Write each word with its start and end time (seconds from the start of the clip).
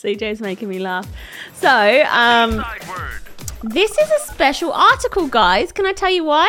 CJ's 0.00 0.40
making 0.40 0.68
me 0.68 0.78
laugh. 0.78 1.06
So, 1.54 2.04
um, 2.10 2.62
this 3.62 3.90
is 3.96 4.10
a 4.10 4.20
special 4.32 4.70
article, 4.72 5.26
guys. 5.26 5.72
Can 5.72 5.86
I 5.86 5.92
tell 5.92 6.10
you 6.10 6.24
why? 6.24 6.48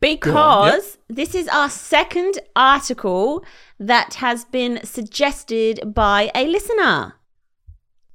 Because 0.00 0.98
this 1.08 1.34
is 1.34 1.48
our 1.48 1.70
second 1.70 2.38
article 2.54 3.44
that 3.80 4.14
has 4.14 4.44
been 4.44 4.84
suggested 4.84 5.80
by 5.94 6.30
a 6.34 6.46
listener. 6.46 7.14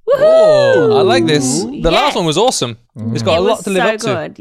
Woohoo! 0.08 0.20
Oh, 0.22 0.96
I 0.98 1.02
like 1.02 1.26
this. 1.26 1.64
The 1.64 1.70
Yes. 1.82 1.92
last 1.92 2.16
one 2.16 2.26
was 2.26 2.38
awesome. 2.38 2.78
It's 3.12 3.22
got 3.22 3.34
it 3.34 3.38
a 3.38 3.40
lot 3.42 3.64
to 3.64 3.70
live 3.70 3.82
so 3.82 3.88
up 3.94 4.00
to. 4.00 4.06
good. 4.32 4.38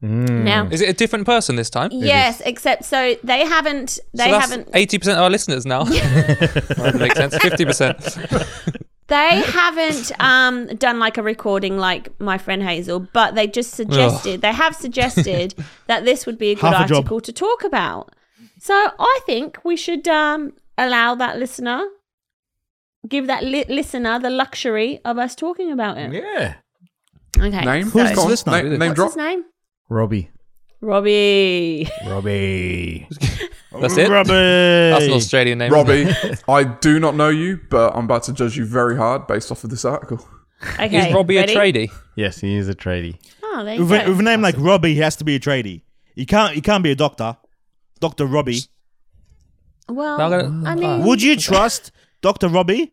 Yeah. 0.00 0.08
Now, 0.08 0.68
Is 0.70 0.80
it 0.80 0.88
a 0.88 0.92
different 0.92 1.26
person 1.26 1.56
this 1.56 1.70
time? 1.70 1.90
yes, 1.92 2.40
except 2.44 2.84
so 2.84 3.16
they 3.24 3.44
haven't. 3.44 3.98
They 4.14 4.24
so 4.26 4.30
that's 4.30 4.50
haven't. 4.50 4.68
eighty 4.74 4.98
percent 4.98 5.18
of 5.18 5.24
our 5.24 5.30
listeners 5.30 5.66
now. 5.66 5.82
that 5.84 6.96
makes 6.98 7.16
sense. 7.16 7.36
Fifty 7.38 7.64
percent. 7.64 7.98
They 9.08 9.40
haven't 9.40 10.12
um, 10.20 10.66
done 10.76 10.98
like 10.98 11.16
a 11.16 11.22
recording 11.22 11.78
like 11.78 12.10
my 12.20 12.36
friend 12.36 12.62
Hazel, 12.62 13.00
but 13.00 13.34
they 13.34 13.46
just 13.46 13.72
suggested, 13.72 14.42
they 14.42 14.52
have 14.52 14.76
suggested 14.76 15.54
that 15.86 16.04
this 16.04 16.26
would 16.26 16.36
be 16.36 16.50
a 16.50 16.54
good 16.56 16.60
Half 16.74 16.84
a 16.84 16.88
job. 16.88 16.96
article 16.98 17.20
to 17.22 17.32
talk 17.32 17.64
about. 17.64 18.14
So 18.58 18.74
I 18.74 19.20
think 19.24 19.56
we 19.64 19.78
should 19.78 20.06
um, 20.08 20.52
allow 20.76 21.14
that 21.14 21.38
listener, 21.38 21.86
give 23.08 23.26
that 23.28 23.44
li- 23.44 23.64
listener 23.70 24.18
the 24.18 24.28
luxury 24.28 25.00
of 25.06 25.16
us 25.16 25.34
talking 25.34 25.72
about 25.72 25.96
it. 25.96 26.12
Yeah. 26.12 26.56
Okay. 27.38 27.64
Name? 27.64 27.88
So, 27.88 28.00
Who's 28.00 28.12
Go 28.14 28.22
on. 28.24 28.28
this? 28.28 28.46
Name, 28.46 28.68
name 28.78 28.78
what's 28.78 28.94
drop. 28.94 29.08
his 29.08 29.16
name? 29.16 29.44
Robbie. 29.88 30.30
Robbie. 30.80 31.88
Robbie. 32.06 33.08
That's 33.80 33.96
it. 33.96 34.08
Robbie. 34.08 34.28
That's 34.30 35.04
an 35.06 35.12
Australian 35.12 35.58
name. 35.58 35.72
Robbie, 35.72 36.06
I 36.48 36.64
do 36.64 37.00
not 37.00 37.14
know 37.16 37.28
you, 37.28 37.60
but 37.70 37.94
I'm 37.96 38.04
about 38.04 38.22
to 38.24 38.32
judge 38.32 38.56
you 38.56 38.64
very 38.64 38.96
hard 38.96 39.26
based 39.26 39.50
off 39.50 39.64
of 39.64 39.70
this 39.70 39.84
article. 39.84 40.24
Okay. 40.78 41.08
Is 41.08 41.14
Robbie 41.14 41.36
ready? 41.36 41.54
a 41.54 41.56
tradie? 41.56 41.92
Yes, 42.16 42.40
he 42.40 42.56
is 42.56 42.68
a 42.68 42.74
tradie. 42.74 43.16
Oh, 43.42 43.64
there 43.64 43.74
you 43.74 43.80
With 43.86 43.90
go. 43.90 44.08
with 44.10 44.20
a 44.20 44.22
name 44.22 44.40
like 44.40 44.56
Robbie, 44.58 44.94
he 44.94 45.00
has 45.00 45.16
to 45.16 45.24
be 45.24 45.34
a 45.36 45.40
tradie. 45.40 45.82
He 46.14 46.26
can't. 46.26 46.54
He 46.54 46.60
can't 46.60 46.82
be 46.82 46.90
a 46.90 46.96
doctor. 46.96 47.36
Doctor 48.00 48.26
Robbie. 48.26 48.60
Well, 49.88 50.18
Now 50.18 50.24
I'm 50.26 50.30
gonna- 50.30 50.68
I 50.68 50.72
ah. 50.72 50.76
mean, 50.98 51.06
Would 51.06 51.22
you 51.22 51.36
trust 51.36 51.92
Doctor 52.20 52.48
Robbie 52.48 52.92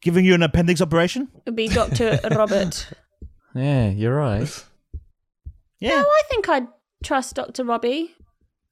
giving 0.00 0.24
you 0.24 0.34
an 0.34 0.42
appendix 0.42 0.80
operation? 0.80 1.28
it 1.34 1.42
would 1.46 1.56
be 1.56 1.68
Dr. 1.68 2.18
Robert. 2.30 2.88
Yeah, 3.54 3.88
you're 3.88 4.14
right. 4.14 4.64
Yeah. 5.80 5.90
No, 5.90 6.02
I 6.02 6.22
think 6.28 6.48
I'd 6.48 6.66
trust 7.04 7.34
Dr. 7.34 7.64
Robbie. 7.64 8.14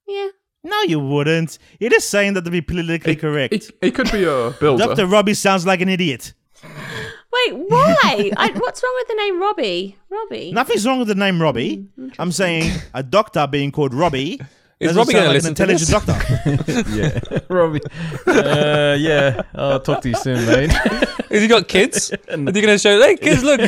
Yeah. 0.07 0.29
No, 0.63 0.81
you 0.83 0.99
wouldn't. 0.99 1.59
You're 1.79 1.91
just 1.91 2.09
saying 2.09 2.35
that 2.35 2.45
to 2.47 2.51
be 2.51 2.63
politically 2.63 3.17
correct. 3.17 3.53
It, 3.53 3.71
he 3.83 3.91
could 3.91 4.11
be 4.11 4.25
a 4.25 4.51
builder. 4.61 4.87
Doctor 4.87 5.07
Robbie 5.07 5.35
sounds 5.35 5.67
like 5.67 5.83
an 5.83 5.91
idiot. 5.91 6.33
Wait, 6.63 7.55
why? 7.55 8.31
I, 8.37 8.51
what's 8.57 8.83
wrong 8.83 8.95
with 9.01 9.09
the 9.09 9.15
name 9.17 9.41
Robbie? 9.41 9.99
Robbie. 10.09 10.53
Nothing's 10.53 10.87
wrong 10.87 10.99
with 11.01 11.09
the 11.09 11.15
name 11.15 11.43
Robbie. 11.43 11.87
Mm, 11.99 12.15
I'm 12.19 12.33
saying 12.33 12.73
a 12.95 13.03
doctor 13.03 13.47
being 13.47 13.73
called 13.73 13.93
Robbie. 13.93 14.41
Is 14.81 14.89
doesn't 14.95 14.99
Robbie 14.99 15.13
sound 15.13 15.25
gonna 15.25 15.35
like 15.35 15.45
an 15.45 15.55
listen 15.55 15.55
to 15.55 15.63
intelligent 15.63 15.91
this? 15.91 16.65
doctor. 16.67 16.91
yeah. 17.31 17.39
Robbie. 17.49 17.81
Uh, 18.27 18.97
yeah. 18.99 19.43
I'll 19.55 19.81
talk 19.81 20.03
to 20.03 20.09
you 20.09 20.17
soon, 20.17 20.45
mate. 20.47 20.73
Has 20.73 21.43
he 21.43 21.49
got 21.49 21.69
kids? 21.69 22.11
Are 22.13 22.37
you 22.37 22.45
going 22.45 22.67
to 22.67 22.79
show? 22.79 23.01
Hey, 23.01 23.17
kids, 23.17 23.43
look. 23.45 23.61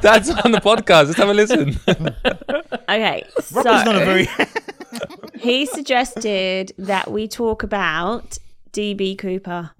That's 0.00 0.30
on 0.30 0.52
the 0.52 0.60
podcast. 0.62 1.06
Let's 1.06 1.16
have 1.18 1.28
a 1.28 1.34
listen. 1.34 1.78
Okay, 2.88 3.24
so 3.40 3.62
Robbie's 3.62 3.84
not 3.84 3.96
a 3.96 4.04
very. 4.04 4.28
he 5.38 5.66
suggested 5.66 6.72
that 6.78 7.10
we 7.10 7.28
talk 7.28 7.62
about 7.62 8.38
DB 8.72 9.16
Cooper. 9.18 9.70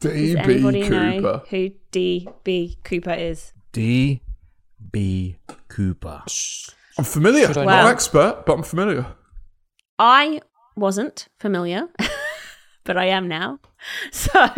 Does 0.00 0.12
anybody 0.34 0.82
DB 0.82 0.90
know 0.90 1.12
Cooper. 1.20 1.42
who 1.50 1.70
DB 1.92 2.76
Cooper 2.82 3.12
is? 3.12 3.52
D. 3.72 4.20
B. 4.92 5.36
Cooper. 5.68 6.22
I'm 6.98 7.04
familiar. 7.04 7.46
Should 7.48 7.58
I 7.58 7.64
Not 7.64 7.84
an 7.86 7.92
expert, 7.92 8.44
but 8.46 8.54
I'm 8.54 8.62
familiar. 8.62 9.06
I 9.98 10.40
wasn't 10.76 11.28
familiar, 11.38 11.88
but 12.84 12.96
I 12.96 13.06
am 13.06 13.28
now. 13.28 13.60
So, 14.10 14.48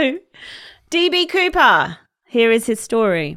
DB 0.91 1.29
Cooper, 1.29 1.99
here 2.25 2.51
is 2.51 2.65
his 2.65 2.81
story. 2.81 3.37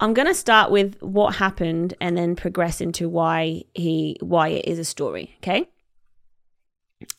I'm 0.00 0.14
going 0.14 0.28
to 0.28 0.34
start 0.34 0.70
with 0.70 0.96
what 1.02 1.36
happened 1.36 1.92
and 2.00 2.16
then 2.16 2.34
progress 2.34 2.80
into 2.80 3.08
why 3.08 3.64
he 3.74 4.16
why 4.20 4.48
it 4.48 4.66
is 4.66 4.78
a 4.78 4.84
story, 4.84 5.36
okay? 5.38 5.68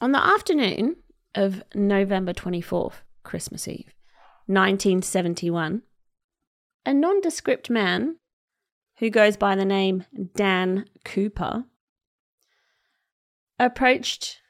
On 0.01 0.11
the 0.11 0.23
afternoon 0.23 0.95
of 1.35 1.61
November 1.75 2.33
24th, 2.33 3.01
Christmas 3.23 3.67
Eve, 3.67 3.93
1971, 4.47 5.83
a 6.85 6.93
nondescript 6.93 7.69
man 7.69 8.15
who 8.99 9.09
goes 9.09 9.37
by 9.37 9.55
the 9.55 9.65
name 9.65 10.03
Dan 10.35 10.85
Cooper 11.03 11.65
approached 13.59 14.41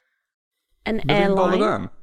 an 0.84 1.02
Dollar 1.06 1.54
airline. 1.54 1.90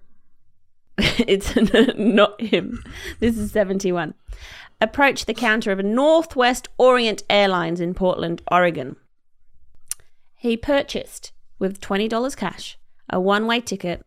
It's 0.97 1.55
not 1.97 2.39
him. 2.39 2.83
This 3.19 3.37
is 3.37 3.51
71. 3.51 4.13
Approached 4.79 5.27
the 5.27 5.33
counter 5.33 5.71
of 5.71 5.79
a 5.79 5.83
Northwest 5.83 6.67
Orient 6.77 7.23
Airlines 7.29 7.81
in 7.81 7.93
Portland, 7.93 8.41
Oregon. 8.51 8.95
He 10.35 10.55
purchased, 10.57 11.31
with 11.59 11.81
$20 11.81 12.37
cash, 12.37 12.77
a 13.09 13.19
one 13.19 13.47
way 13.47 13.61
ticket 13.61 14.05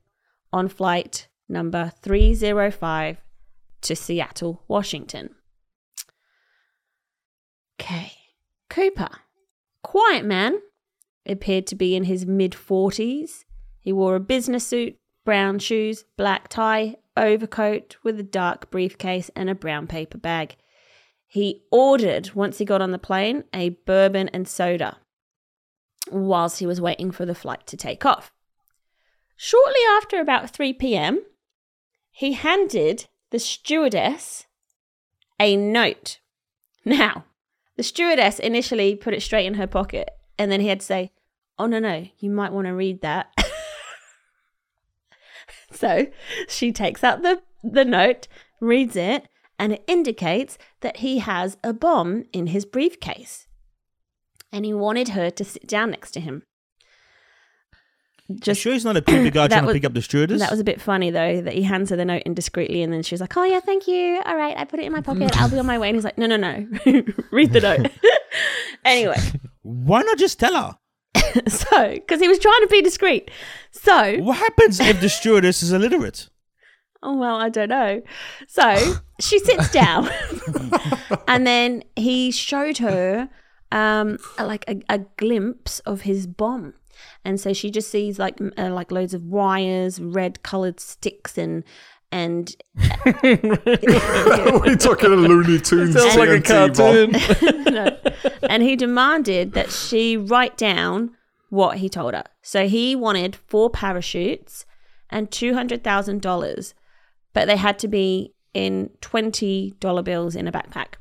on 0.53 0.69
flight 0.69 1.29
number 1.49 1.93
305 2.03 3.23
to 3.81 3.97
Seattle, 3.97 4.63
Washington. 4.69 5.35
Okay. 7.81 8.18
Cooper, 8.71 9.11
quiet 9.83 10.25
man, 10.25 10.61
appeared 11.27 11.67
to 11.69 11.75
be 11.75 11.95
in 11.95 12.05
his 12.05 12.27
mid 12.27 12.53
40s. 12.53 13.45
He 13.81 13.93
wore 13.93 14.17
a 14.17 14.21
business 14.21 14.67
suit, 14.67 14.97
brown 15.25 15.59
shoes, 15.59 16.05
black 16.17 16.49
tie, 16.49 16.97
overcoat 17.17 17.97
with 18.03 18.21
a 18.21 18.25
dark 18.25 18.71
briefcase, 18.71 19.31
and 19.35 19.49
a 19.49 19.55
brown 19.55 19.87
paper 19.87 20.19
bag. 20.19 20.57
He 21.27 21.65
ordered, 21.71 22.35
once 22.35 22.59
he 22.59 22.65
got 22.65 22.81
on 22.81 22.91
the 22.91 22.99
plane, 22.99 23.45
a 23.53 23.71
bourbon 23.71 24.29
and 24.29 24.49
soda 24.49 24.99
whilst 26.11 26.59
he 26.59 26.67
was 26.67 26.81
waiting 26.81 27.11
for 27.11 27.27
the 27.27 27.35
flight 27.35 27.67
to 27.67 27.77
take 27.77 28.05
off. 28.05 28.33
Shortly 29.37 29.81
after 29.97 30.21
about 30.21 30.51
3 30.51 30.73
p.m., 30.75 31.23
he 32.11 32.33
handed 32.33 33.07
the 33.31 33.39
stewardess 33.39 34.47
a 35.41 35.57
note. 35.57 36.19
Now, 36.85 37.25
the 37.79 37.85
stewardess 37.85 38.41
initially 38.41 38.97
put 38.97 39.15
it 39.15 39.23
straight 39.23 39.47
in 39.47 39.55
her 39.55 39.69
pocket, 39.69 40.11
and 40.37 40.51
then 40.51 40.61
he 40.61 40.67
had 40.67 40.81
to 40.81 40.87
say, 40.87 41.13
Oh, 41.61 41.67
no, 41.67 41.79
no, 41.79 42.09
you 42.19 42.29
might 42.29 42.53
want 42.53 42.67
to 42.67 42.75
read 42.75 43.03
that. 43.03 43.33
so 45.73 46.09
she 46.49 46.73
takes 46.73 47.03
out 47.03 47.23
the, 47.23 47.41
the 47.63 47.85
note, 47.85 48.27
reads 48.61 48.97
it, 48.97 49.29
and 49.61 49.73
it 49.73 49.85
indicates 49.87 50.59
that 50.81 50.99
he 50.99 51.19
has 51.19 51.57
a 51.63 51.73
bomb 51.73 52.25
in 52.33 52.49
his 52.49 52.65
briefcase. 52.65 53.47
And 54.53 54.65
he 54.65 54.75
wanted 54.75 55.11
her 55.11 55.31
to 55.31 55.45
sit 55.45 55.67
down 55.67 55.93
next 55.93 56.11
to 56.13 56.21
him. 56.21 56.43
Just 58.31 58.43
Just 58.45 58.61
sure 58.61 58.73
he's 58.75 58.85
not 58.85 58.97
a 58.97 59.01
creepy 59.03 59.31
guy 59.39 59.49
trying 59.49 59.65
was- 59.65 59.73
to 59.73 59.81
pick 59.81 59.87
up 59.87 59.95
the 59.95 60.03
stewardess. 60.03 60.41
that 60.41 60.51
was 60.51 60.61
a 60.61 60.65
bit 60.65 60.81
funny 60.81 61.11
though 61.11 61.41
that 61.41 61.55
he 61.55 61.63
hands 61.63 61.89
her 61.91 61.97
the 61.97 62.05
note 62.05 62.23
indiscreetly 62.27 62.83
and 62.85 62.93
then 62.93 63.03
she's 63.03 63.21
like, 63.23 63.35
"Oh 63.37 63.45
yeah, 63.45 63.61
thank 63.61 63.89
you. 63.89 64.21
All 64.27 64.37
right, 64.37 64.55
I 64.57 64.65
put 64.65 64.81
it 64.81 64.85
in 64.87 64.93
my 64.93 65.01
pocket. 65.01 65.41
I'll 65.41 65.49
be 65.49 65.59
on 65.59 65.65
my 65.67 65.79
way." 65.79 65.89
And 65.89 65.97
he's 65.97 66.05
like, 66.05 66.19
"No, 66.19 66.27
no, 66.27 66.37
no. 66.37 66.67
Read 67.31 67.53
the 67.55 67.61
note." 67.61 67.91
anyway, 68.85 69.17
Why 69.63 70.03
not 70.03 70.19
just 70.19 70.39
tell 70.39 70.55
her? 70.55 70.79
so 71.49 71.93
because 71.95 72.21
he 72.21 72.29
was 72.29 72.39
trying 72.39 72.61
to 72.63 72.69
be 72.71 72.83
discreet. 72.83 73.31
So, 73.71 74.17
What 74.19 74.37
happens 74.39 74.79
if 74.81 75.01
the 75.01 75.09
stewardess 75.09 75.63
is 75.63 75.73
illiterate? 75.73 76.29
oh 77.03 77.17
well, 77.17 77.37
I 77.37 77.49
don't 77.49 77.69
know. 77.71 78.03
So 78.47 78.97
she 79.21 79.39
sits 79.39 79.71
down, 79.73 80.09
and 81.27 81.47
then 81.47 81.83
he 81.97 82.31
showed 82.31 82.79
her 82.79 83.29
um 83.73 84.19
like 84.39 84.65
a, 84.69 84.81
a 84.89 84.99
glimpse 85.17 85.81
of 85.81 86.03
his 86.03 86.27
bomb. 86.27 86.75
And 87.25 87.41
so 87.41 87.53
she 87.53 87.71
just 87.71 87.91
sees 87.91 88.19
like 88.19 88.39
uh, 88.57 88.71
like 88.73 88.91
loads 88.91 89.15
of 89.15 89.23
wires, 89.23 90.01
red 90.01 90.43
colored 90.43 90.81
sticks, 90.81 91.37
and 91.39 91.65
and 92.11 92.57
We're 93.23 94.77
talking 94.77 95.13
a 95.13 95.17
Looney 95.17 95.59
Tunes 95.61 95.95
Sounds 95.95 96.17
like 96.17 96.29
a 96.31 96.41
cartoon. 96.41 97.13
no. 97.73 97.99
And 98.49 98.63
he 98.63 98.77
demanded 98.77 99.53
that 99.53 99.71
she 99.71 100.17
write 100.17 100.57
down 100.57 101.11
what 101.51 101.79
he 101.79 101.89
told 101.89 102.15
her. 102.15 102.25
So 102.43 102.67
he 102.67 102.97
wanted 102.97 103.37
four 103.37 103.69
parachutes 103.71 104.65
and 105.11 105.31
$200,000, 105.31 106.75
but 107.33 107.47
they 107.47 107.57
had 107.57 107.79
to 107.81 107.89
be 107.89 108.35
in 108.55 108.91
$20 109.01 110.05
bills 110.05 110.35
in 110.35 110.49
a 110.49 110.53
backpack. 110.53 110.95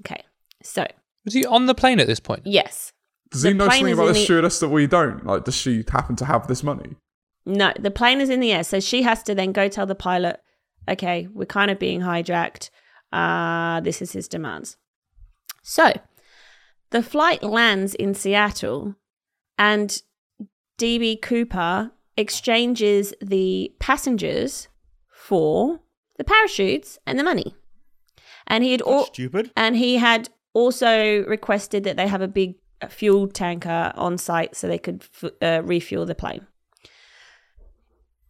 Okay. 0.00 0.22
So, 0.62 0.86
Was 1.24 1.34
he 1.34 1.44
on 1.46 1.66
the 1.66 1.74
plane 1.74 2.00
at 2.00 2.06
this 2.06 2.20
point? 2.20 2.42
yes. 2.44 2.92
Does 3.34 3.42
The 3.42 3.48
he 3.48 3.54
know 3.54 3.68
something 3.68 3.92
about 3.92 4.06
the 4.06 4.12
the- 4.14 4.24
stewardess 4.24 4.58
that 4.60 4.70
we 4.70 4.86
don't? 4.86 5.26
Like, 5.26 5.44
does 5.44 5.54
she 5.56 5.84
happen 5.90 6.16
to 6.16 6.24
have 6.24 6.46
this 6.46 6.62
money? 6.62 6.96
No, 7.44 7.72
the 7.78 7.90
plane 7.90 8.20
is 8.22 8.30
in 8.30 8.40
the 8.40 8.52
air. 8.52 8.64
So 8.64 8.80
she 8.80 9.02
has 9.02 9.22
to 9.24 9.34
then 9.34 9.52
go 9.52 9.68
tell 9.68 9.84
the 9.86 9.94
pilot, 9.94 10.40
okay, 10.88 11.28
we're 11.34 11.44
kind 11.44 11.70
of 11.70 11.78
being 11.78 12.00
hijacked. 12.00 12.70
Uh, 13.12 13.80
this 13.80 14.00
is 14.00 14.12
his 14.12 14.28
demands. 14.28 14.76
So 15.62 15.92
the 16.90 17.02
flight 17.02 17.42
lands 17.42 17.94
in 17.94 18.14
Seattle, 18.14 18.94
and 19.58 20.00
DB 20.78 21.20
Cooper 21.20 21.90
exchanges 22.16 23.12
the 23.20 23.72
passengers 23.78 24.68
for 25.12 25.80
the 26.16 26.24
parachutes 26.24 26.98
and 27.06 27.18
the 27.18 27.24
money. 27.24 27.54
And 28.46 28.62
he 28.64 28.72
had 28.72 28.82
all, 28.82 29.06
Stupid. 29.06 29.50
and 29.56 29.76
he 29.76 29.96
had 29.96 30.28
also 30.54 31.24
requested 31.24 31.84
that 31.84 31.96
they 31.96 32.06
have 32.08 32.20
a 32.22 32.28
big 32.28 32.54
fuel 32.92 33.28
tanker 33.28 33.92
on 33.94 34.18
site 34.18 34.56
so 34.56 34.66
they 34.66 34.78
could 34.78 35.04
uh, 35.42 35.62
refuel 35.64 36.06
the 36.06 36.14
plane. 36.14 36.46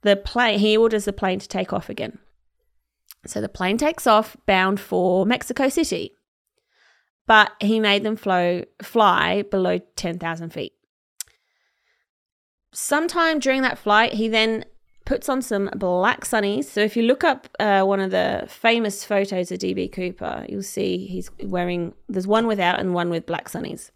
The 0.02 0.16
plane 0.16 0.58
he 0.58 0.76
orders 0.76 1.06
the 1.06 1.12
plane 1.12 1.38
to 1.38 1.48
take 1.48 1.72
off 1.72 1.88
again. 1.88 2.18
So 3.26 3.40
the 3.40 3.48
plane 3.48 3.78
takes 3.78 4.06
off 4.06 4.36
bound 4.46 4.80
for 4.80 5.24
Mexico 5.24 5.68
City. 5.68 6.12
But 7.26 7.52
he 7.60 7.80
made 7.80 8.02
them 8.02 8.16
flow 8.16 8.64
fly 8.82 9.42
below 9.42 9.78
10,000 9.96 10.50
feet. 10.50 10.74
Sometime 12.72 13.38
during 13.38 13.62
that 13.62 13.78
flight, 13.78 14.14
he 14.14 14.28
then 14.28 14.64
puts 15.06 15.28
on 15.28 15.42
some 15.42 15.70
black 15.76 16.24
sunnies. 16.24 16.64
So 16.64 16.80
if 16.80 16.96
you 16.96 17.04
look 17.04 17.24
up 17.24 17.48
uh, 17.58 17.82
one 17.82 18.00
of 18.00 18.10
the 18.10 18.44
famous 18.48 19.04
photos 19.04 19.52
of 19.52 19.58
DB 19.58 19.90
Cooper, 19.90 20.44
you'll 20.48 20.62
see 20.62 21.06
he's 21.06 21.30
wearing, 21.42 21.94
there's 22.08 22.26
one 22.26 22.46
without 22.46 22.80
and 22.80 22.94
one 22.94 23.10
with 23.10 23.26
black 23.26 23.48
sunnies. 23.48 23.90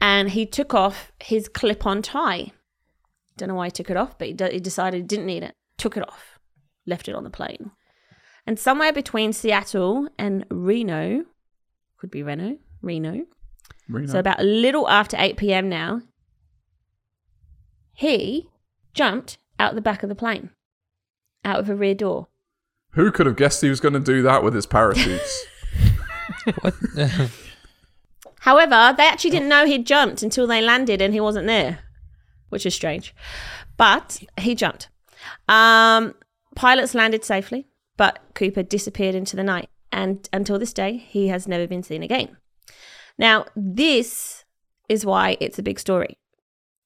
And 0.00 0.30
he 0.30 0.46
took 0.46 0.74
off 0.74 1.12
his 1.20 1.48
clip 1.48 1.84
on 1.86 2.02
tie. 2.02 2.52
Don't 3.36 3.48
know 3.48 3.54
why 3.54 3.66
he 3.66 3.70
took 3.72 3.90
it 3.90 3.96
off, 3.96 4.18
but 4.18 4.28
he, 4.28 4.34
d- 4.34 4.52
he 4.52 4.60
decided 4.60 4.98
he 4.98 5.02
didn't 5.06 5.26
need 5.26 5.42
it. 5.42 5.54
Took 5.76 5.96
it 5.96 6.08
off, 6.08 6.38
left 6.86 7.08
it 7.08 7.14
on 7.14 7.24
the 7.24 7.30
plane. 7.30 7.70
And 8.46 8.58
somewhere 8.58 8.92
between 8.92 9.32
Seattle 9.32 10.08
and 10.18 10.44
Reno, 10.50 11.24
could 11.98 12.10
be 12.10 12.22
Reno, 12.22 12.58
Reno, 12.82 13.26
Reno. 13.88 14.06
so 14.06 14.18
about 14.18 14.40
a 14.40 14.44
little 14.44 14.88
after 14.88 15.16
8 15.18 15.36
p.m. 15.36 15.68
now, 15.68 16.00
he 17.92 18.48
jumped 18.94 19.38
out 19.58 19.74
the 19.74 19.80
back 19.80 20.02
of 20.02 20.08
the 20.08 20.14
plane, 20.14 20.50
out 21.44 21.58
of 21.60 21.68
a 21.68 21.74
rear 21.74 21.94
door. 21.94 22.28
Who 22.92 23.12
could 23.12 23.26
have 23.26 23.36
guessed 23.36 23.60
he 23.60 23.68
was 23.68 23.80
going 23.80 23.94
to 23.94 24.00
do 24.00 24.22
that 24.22 24.42
with 24.42 24.54
his 24.54 24.66
parachutes? 24.74 25.44
However, 28.48 28.94
they 28.96 29.06
actually 29.06 29.32
didn't 29.32 29.50
know 29.50 29.66
he'd 29.66 29.86
jumped 29.86 30.22
until 30.22 30.46
they 30.46 30.62
landed 30.62 31.02
and 31.02 31.12
he 31.12 31.20
wasn't 31.20 31.46
there, 31.48 31.80
which 32.48 32.64
is 32.64 32.74
strange. 32.74 33.14
But 33.76 34.22
he 34.38 34.54
jumped. 34.54 34.88
Um, 35.48 36.14
pilots 36.56 36.94
landed 36.94 37.26
safely, 37.26 37.66
but 37.98 38.20
Cooper 38.34 38.62
disappeared 38.62 39.14
into 39.14 39.36
the 39.36 39.42
night. 39.42 39.68
And 39.92 40.26
until 40.32 40.58
this 40.58 40.72
day, 40.72 40.96
he 40.96 41.28
has 41.28 41.46
never 41.46 41.66
been 41.66 41.82
seen 41.82 42.02
again. 42.02 42.38
Now, 43.18 43.44
this 43.54 44.46
is 44.88 45.04
why 45.04 45.36
it's 45.40 45.58
a 45.58 45.62
big 45.62 45.78
story. 45.78 46.16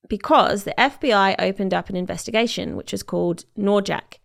Because 0.09 0.65
the 0.65 0.75
FBI 0.77 1.37
opened 1.39 1.73
up 1.73 1.89
an 1.89 1.95
investigation, 1.95 2.75
which 2.75 2.93
is 2.93 3.05
called 3.05 3.45
NORJAK. 3.57 4.19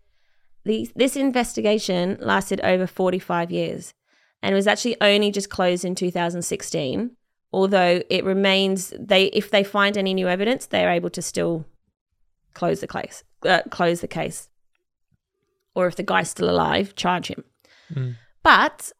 The, 0.65 0.89
this 0.95 1.15
investigation 1.15 2.17
lasted 2.19 2.61
over 2.61 2.87
45 2.87 3.51
years 3.51 3.93
and 4.41 4.55
was 4.55 4.65
actually 4.65 4.99
only 5.01 5.29
just 5.29 5.51
closed 5.51 5.85
in 5.85 5.93
2016 5.93 7.11
although 7.51 8.01
it 8.09 8.23
remains 8.23 8.93
they 8.99 9.25
if 9.25 9.49
they 9.51 9.63
find 9.63 9.97
any 9.97 10.13
new 10.13 10.27
evidence 10.27 10.65
they're 10.65 10.91
able 10.91 11.09
to 11.09 11.21
still 11.21 11.65
close 12.53 12.81
the 12.81 12.87
case 12.87 13.23
uh, 13.43 13.61
close 13.69 14.01
the 14.01 14.07
case. 14.07 14.49
Or 15.75 15.87
if 15.87 15.95
the 15.95 16.03
guy's 16.03 16.29
still 16.29 16.49
alive 16.49 16.95
charge 16.95 17.27
him. 17.27 17.43
But 18.43 18.91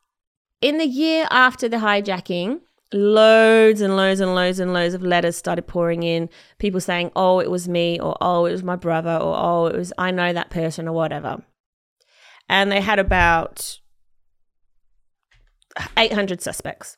in 0.62 0.78
the 0.78 0.86
year 0.86 1.28
after 1.32 1.68
the 1.68 1.78
hijacking 1.78 2.62
loads 2.94 3.82
and 3.82 3.98
loads 3.98 4.20
and 4.20 4.34
loads 4.34 4.60
and 4.60 4.74
loads 4.74 4.94
of 4.94 5.02
letters 5.02 5.36
started 5.36 5.68
pouring 5.68 6.04
in. 6.04 6.30
People 6.58 6.80
saying 6.80 7.12
oh 7.16 7.40
it 7.40 7.52
was 7.52 7.68
me 7.68 8.00
or 8.00 8.16
oh 8.22 8.46
it 8.46 8.52
was 8.52 8.64
my 8.64 8.76
brother 8.76 9.18
or 9.18 9.36
oh 9.38 9.66
it 9.66 9.76
was 9.76 9.92
i 9.98 10.10
know 10.10 10.32
that 10.32 10.50
person 10.50 10.88
or 10.88 10.94
whatever. 10.94 11.44
And 12.48 12.72
they 12.72 12.80
had 12.80 13.00
about 13.00 13.80
800 15.98 16.42
suspects 16.42 16.98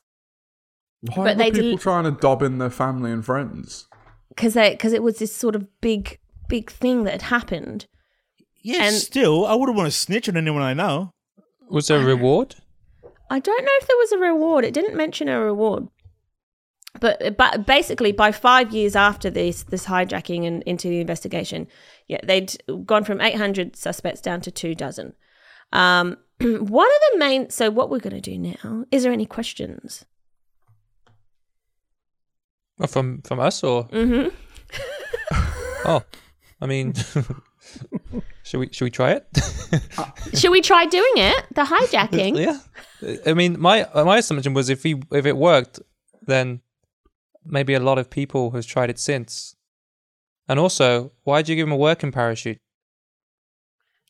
Why 1.01 1.15
But 1.15 1.23
were 1.23 1.33
they 1.35 1.51
people 1.51 1.69
del- 1.71 1.77
trying 1.77 2.03
to 2.05 2.11
dob 2.11 2.41
in 2.43 2.57
their 2.57 2.69
family 2.69 3.11
and 3.11 3.25
friends? 3.25 3.87
because 4.29 4.53
because 4.55 4.93
it 4.93 5.03
was 5.03 5.19
this 5.19 5.35
sort 5.35 5.55
of 5.55 5.65
big 5.81 6.19
big 6.47 6.69
thing 6.71 7.03
that 7.03 7.11
had 7.11 7.21
happened. 7.23 7.85
Yeah, 8.61 8.83
And- 8.87 8.95
still, 8.95 9.45
I 9.45 9.53
wouldn't 9.55 9.77
want 9.77 9.87
to 9.87 9.97
snitch 9.97 10.27
on 10.27 10.35
anyone 10.37 10.61
I 10.61 10.73
know. 10.73 11.11
Was 11.69 11.87
there 11.87 11.99
a 11.99 12.05
reward? 12.05 12.55
I 13.29 13.39
don't 13.39 13.63
know 13.63 13.71
if 13.79 13.87
there 13.87 13.97
was 13.97 14.11
a 14.11 14.17
reward. 14.17 14.65
It 14.65 14.73
didn't 14.73 14.95
mention 14.97 15.29
a 15.29 15.39
reward. 15.39 15.87
But 16.99 17.37
but 17.37 17.65
basically, 17.67 18.11
by 18.11 18.31
five 18.31 18.73
years 18.73 18.95
after 18.95 19.29
this 19.29 19.63
this 19.63 19.85
hijacking 19.85 20.45
and 20.47 20.63
into 20.63 20.89
the 20.89 20.99
investigation, 20.99 21.67
yeah, 22.07 22.17
they'd 22.23 22.55
gone 22.85 23.03
from 23.03 23.21
eight 23.21 23.35
hundred 23.35 23.75
suspects 23.75 24.19
down 24.21 24.41
to 24.41 24.51
two 24.51 24.73
dozen. 24.73 25.13
Um, 25.71 26.17
one 26.41 26.87
of 26.87 27.01
the 27.13 27.17
main. 27.19 27.49
So 27.51 27.69
what 27.69 27.89
we're 27.91 27.99
going 27.99 28.19
to 28.19 28.31
do 28.31 28.37
now? 28.39 28.85
Is 28.91 29.03
there 29.03 29.11
any 29.13 29.27
questions? 29.27 30.05
Oh, 32.79 32.87
from 32.87 33.21
from 33.23 33.39
us 33.39 33.63
or? 33.63 33.83
hmm 33.83 34.27
Oh, 35.85 36.03
I 36.61 36.65
mean, 36.65 36.93
should 38.43 38.59
we 38.59 38.69
should 38.71 38.85
we 38.85 38.91
try 38.91 39.11
it? 39.11 39.27
Should 40.33 40.51
we 40.51 40.61
try 40.61 40.85
doing 40.85 41.13
it? 41.15 41.45
The 41.55 41.63
hijacking. 41.63 42.37
yeah. 43.01 43.15
I 43.25 43.33
mean, 43.33 43.59
my 43.59 43.87
my 43.95 44.17
assumption 44.17 44.53
was 44.53 44.69
if 44.69 44.83
he 44.83 45.01
if 45.11 45.25
it 45.25 45.37
worked, 45.37 45.79
then 46.25 46.61
maybe 47.45 47.73
a 47.73 47.79
lot 47.79 47.97
of 47.97 48.09
people 48.09 48.51
has 48.51 48.65
tried 48.65 48.89
it 48.89 48.99
since. 48.99 49.55
And 50.49 50.59
also, 50.59 51.11
why 51.23 51.41
did 51.41 51.49
you 51.49 51.55
give 51.55 51.67
him 51.67 51.73
a 51.73 51.77
working 51.77 52.11
parachute? 52.11 52.59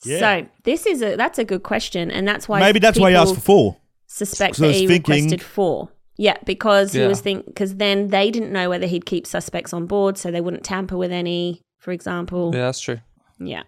Yeah. 0.04 0.19
So 0.19 0.48
this 0.63 0.86
is 0.86 1.01
a 1.01 1.16
that's 1.16 1.38
a 1.38 1.45
good 1.45 1.63
question, 1.63 2.10
and 2.10 2.27
that's 2.27 2.50
why 2.50 2.60
Maybe 2.60 2.80
that's 2.80 3.00
why 3.00 3.12
he 3.12 3.16
asked 3.16 3.36
for 3.36 3.42
four. 3.42 3.77
Suspect 4.07 4.60
I 4.60 4.68
that 4.68 4.74
he 4.74 4.88
thinking- 4.88 5.13
requested 5.16 5.42
four. 5.44 5.89
Yeah, 6.19 6.36
because 6.45 6.92
he 6.92 7.07
was 7.07 7.21
think 7.21 7.45
because 7.45 7.75
then 7.77 8.10
they 8.10 8.30
didn't 8.30 8.51
know 8.51 8.68
whether 8.69 8.86
he'd 8.88 9.06
keep 9.06 9.25
suspects 9.25 9.71
on 9.71 9.86
board, 9.86 10.18
so 10.18 10.30
they 10.31 10.42
wouldn't 10.42 10.66
tamper 10.66 10.98
with 10.98 11.13
any, 11.13 11.62
for 11.77 11.94
example. 11.94 12.51
Yeah, 12.54 12.66
that's 12.66 12.81
true. 12.81 13.00
Yeah, 13.39 13.63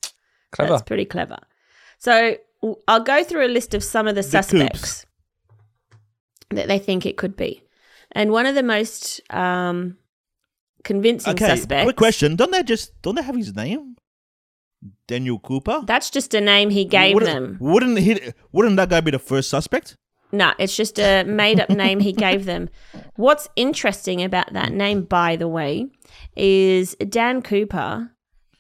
Clever. 0.52 0.72
that's 0.72 0.82
pretty 0.82 1.06
clever. 1.06 1.38
So 2.00 2.36
I'll 2.90 3.04
go 3.06 3.24
through 3.24 3.46
a 3.46 3.48
list 3.48 3.74
of 3.74 3.86
some 3.86 4.06
of 4.06 4.16
the 4.16 4.22
The 4.22 4.28
suspects 4.28 5.06
that 6.50 6.68
they 6.68 6.78
think 6.78 7.06
it 7.06 7.16
could 7.16 7.38
be, 7.38 7.64
and 8.12 8.32
one 8.32 8.46
of 8.46 8.54
the 8.54 8.64
most 8.64 9.22
um, 9.30 9.96
convincing 10.84 11.32
Okay, 11.32 11.56
suspects. 11.56 11.86
quick 11.86 11.96
question: 11.96 12.36
Don't 12.36 12.52
they 12.52 12.64
just 12.64 13.02
don't 13.02 13.16
they 13.16 13.24
have 13.24 13.38
his 13.38 13.56
name? 13.56 13.96
Daniel 15.08 15.40
Cooper. 15.40 15.84
That's 15.86 16.10
just 16.10 16.34
a 16.34 16.42
name 16.42 16.70
he 16.70 16.84
gave 16.84 17.14
wouldn't, 17.14 17.32
them. 17.32 17.58
Wouldn't 17.62 17.98
he? 18.00 18.34
Wouldn't 18.52 18.76
that 18.76 18.90
guy 18.90 19.00
be 19.00 19.12
the 19.12 19.20
first 19.20 19.50
suspect? 19.50 19.96
No, 20.32 20.54
it's 20.58 20.76
just 20.76 21.00
a 21.00 21.24
made 21.24 21.60
up 21.60 21.70
name 21.70 22.00
he 22.00 22.14
gave 22.14 22.46
them. 22.46 22.70
What's 23.16 23.50
interesting 23.56 24.24
about 24.24 24.54
that 24.54 24.72
name, 24.72 25.04
by 25.04 25.36
the 25.36 25.48
way, 25.48 25.88
is 26.36 26.96
Dan 26.96 27.42
Cooper. 27.42 28.12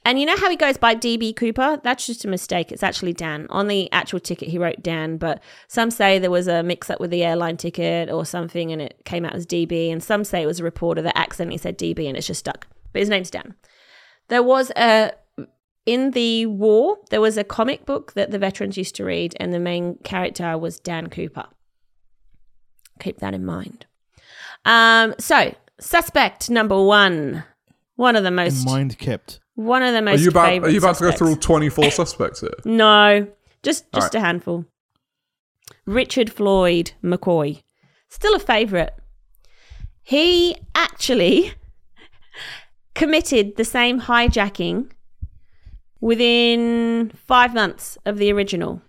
And 0.03 0.19
you 0.19 0.25
know 0.25 0.35
how 0.35 0.49
he 0.49 0.55
goes 0.55 0.77
by 0.77 0.95
DB 0.95 1.35
Cooper? 1.35 1.79
That's 1.83 2.07
just 2.07 2.25
a 2.25 2.27
mistake. 2.27 2.71
It's 2.71 2.83
actually 2.83 3.13
Dan. 3.13 3.45
On 3.49 3.67
the 3.67 3.91
actual 3.91 4.19
ticket, 4.19 4.49
he 4.49 4.57
wrote 4.57 4.81
Dan, 4.81 5.17
but 5.17 5.41
some 5.67 5.91
say 5.91 6.17
there 6.17 6.31
was 6.31 6.47
a 6.47 6.63
mix 6.63 6.89
up 6.89 6.99
with 6.99 7.11
the 7.11 7.23
airline 7.23 7.57
ticket 7.57 8.09
or 8.09 8.25
something 8.25 8.71
and 8.71 8.81
it 8.81 9.01
came 9.05 9.25
out 9.25 9.35
as 9.35 9.45
DB. 9.45 9.91
And 9.91 10.03
some 10.03 10.23
say 10.23 10.41
it 10.41 10.47
was 10.47 10.59
a 10.59 10.63
reporter 10.63 11.01
that 11.03 11.17
accidentally 11.17 11.59
said 11.59 11.77
DB 11.77 12.07
and 12.07 12.17
it's 12.17 12.27
just 12.27 12.39
stuck. 12.39 12.67
But 12.93 13.01
his 13.01 13.09
name's 13.09 13.29
Dan. 13.29 13.55
There 14.27 14.43
was 14.43 14.71
a. 14.75 15.11
In 15.87 16.11
the 16.11 16.45
war, 16.45 16.99
there 17.09 17.21
was 17.21 17.37
a 17.37 17.43
comic 17.43 17.87
book 17.87 18.13
that 18.13 18.29
the 18.29 18.37
veterans 18.37 18.77
used 18.77 18.95
to 18.97 19.03
read, 19.03 19.35
and 19.39 19.51
the 19.51 19.59
main 19.59 19.97
character 20.03 20.55
was 20.55 20.79
Dan 20.79 21.07
Cooper. 21.07 21.45
Keep 23.01 23.19
that 23.19 23.33
in 23.33 23.45
mind. 23.45 23.85
Um, 24.63 25.15
so 25.19 25.53
suspect 25.79 26.49
number 26.49 26.81
one, 26.81 27.43
one 27.95 28.15
of 28.15 28.23
the 28.23 28.31
most, 28.31 28.65
mind 28.65 28.97
kept. 28.99 29.39
one 29.55 29.81
of 29.83 29.91
the 29.91 29.99
Are 29.99 30.01
most. 30.03 30.21
you 30.21 30.29
about? 30.29 30.63
Are 30.63 30.69
you 30.69 30.77
about 30.77 30.95
to 30.97 31.03
go 31.05 31.11
through 31.11 31.29
all 31.29 31.35
twenty-four 31.35 31.91
suspects 31.91 32.41
here? 32.41 32.51
No, 32.65 33.27
just 33.63 33.91
just 33.91 34.13
right. 34.13 34.21
a 34.21 34.25
handful. 34.25 34.65
Richard 35.85 36.31
Floyd 36.31 36.91
McCoy, 37.03 37.63
still 38.07 38.35
a 38.35 38.39
favourite. 38.39 38.91
He 40.03 40.55
actually 40.75 41.53
committed 42.95 43.55
the 43.57 43.65
same 43.65 44.01
hijacking 44.01 44.91
within 45.99 47.11
five 47.27 47.53
months 47.53 47.97
of 48.05 48.17
the 48.17 48.31
original. 48.31 48.81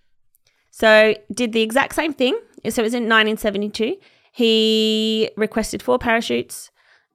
So 0.71 1.15
did 1.33 1.53
the 1.53 1.63
exact 1.63 1.95
same 1.95 2.13
thing. 2.13 2.39
So 2.71 2.83
it 2.83 2.85
was 2.85 2.95
in 2.95 3.05
1972. 3.05 3.97
He 4.33 5.31
requested 5.37 5.83
four 5.83 5.99
parachutes, 5.99 6.71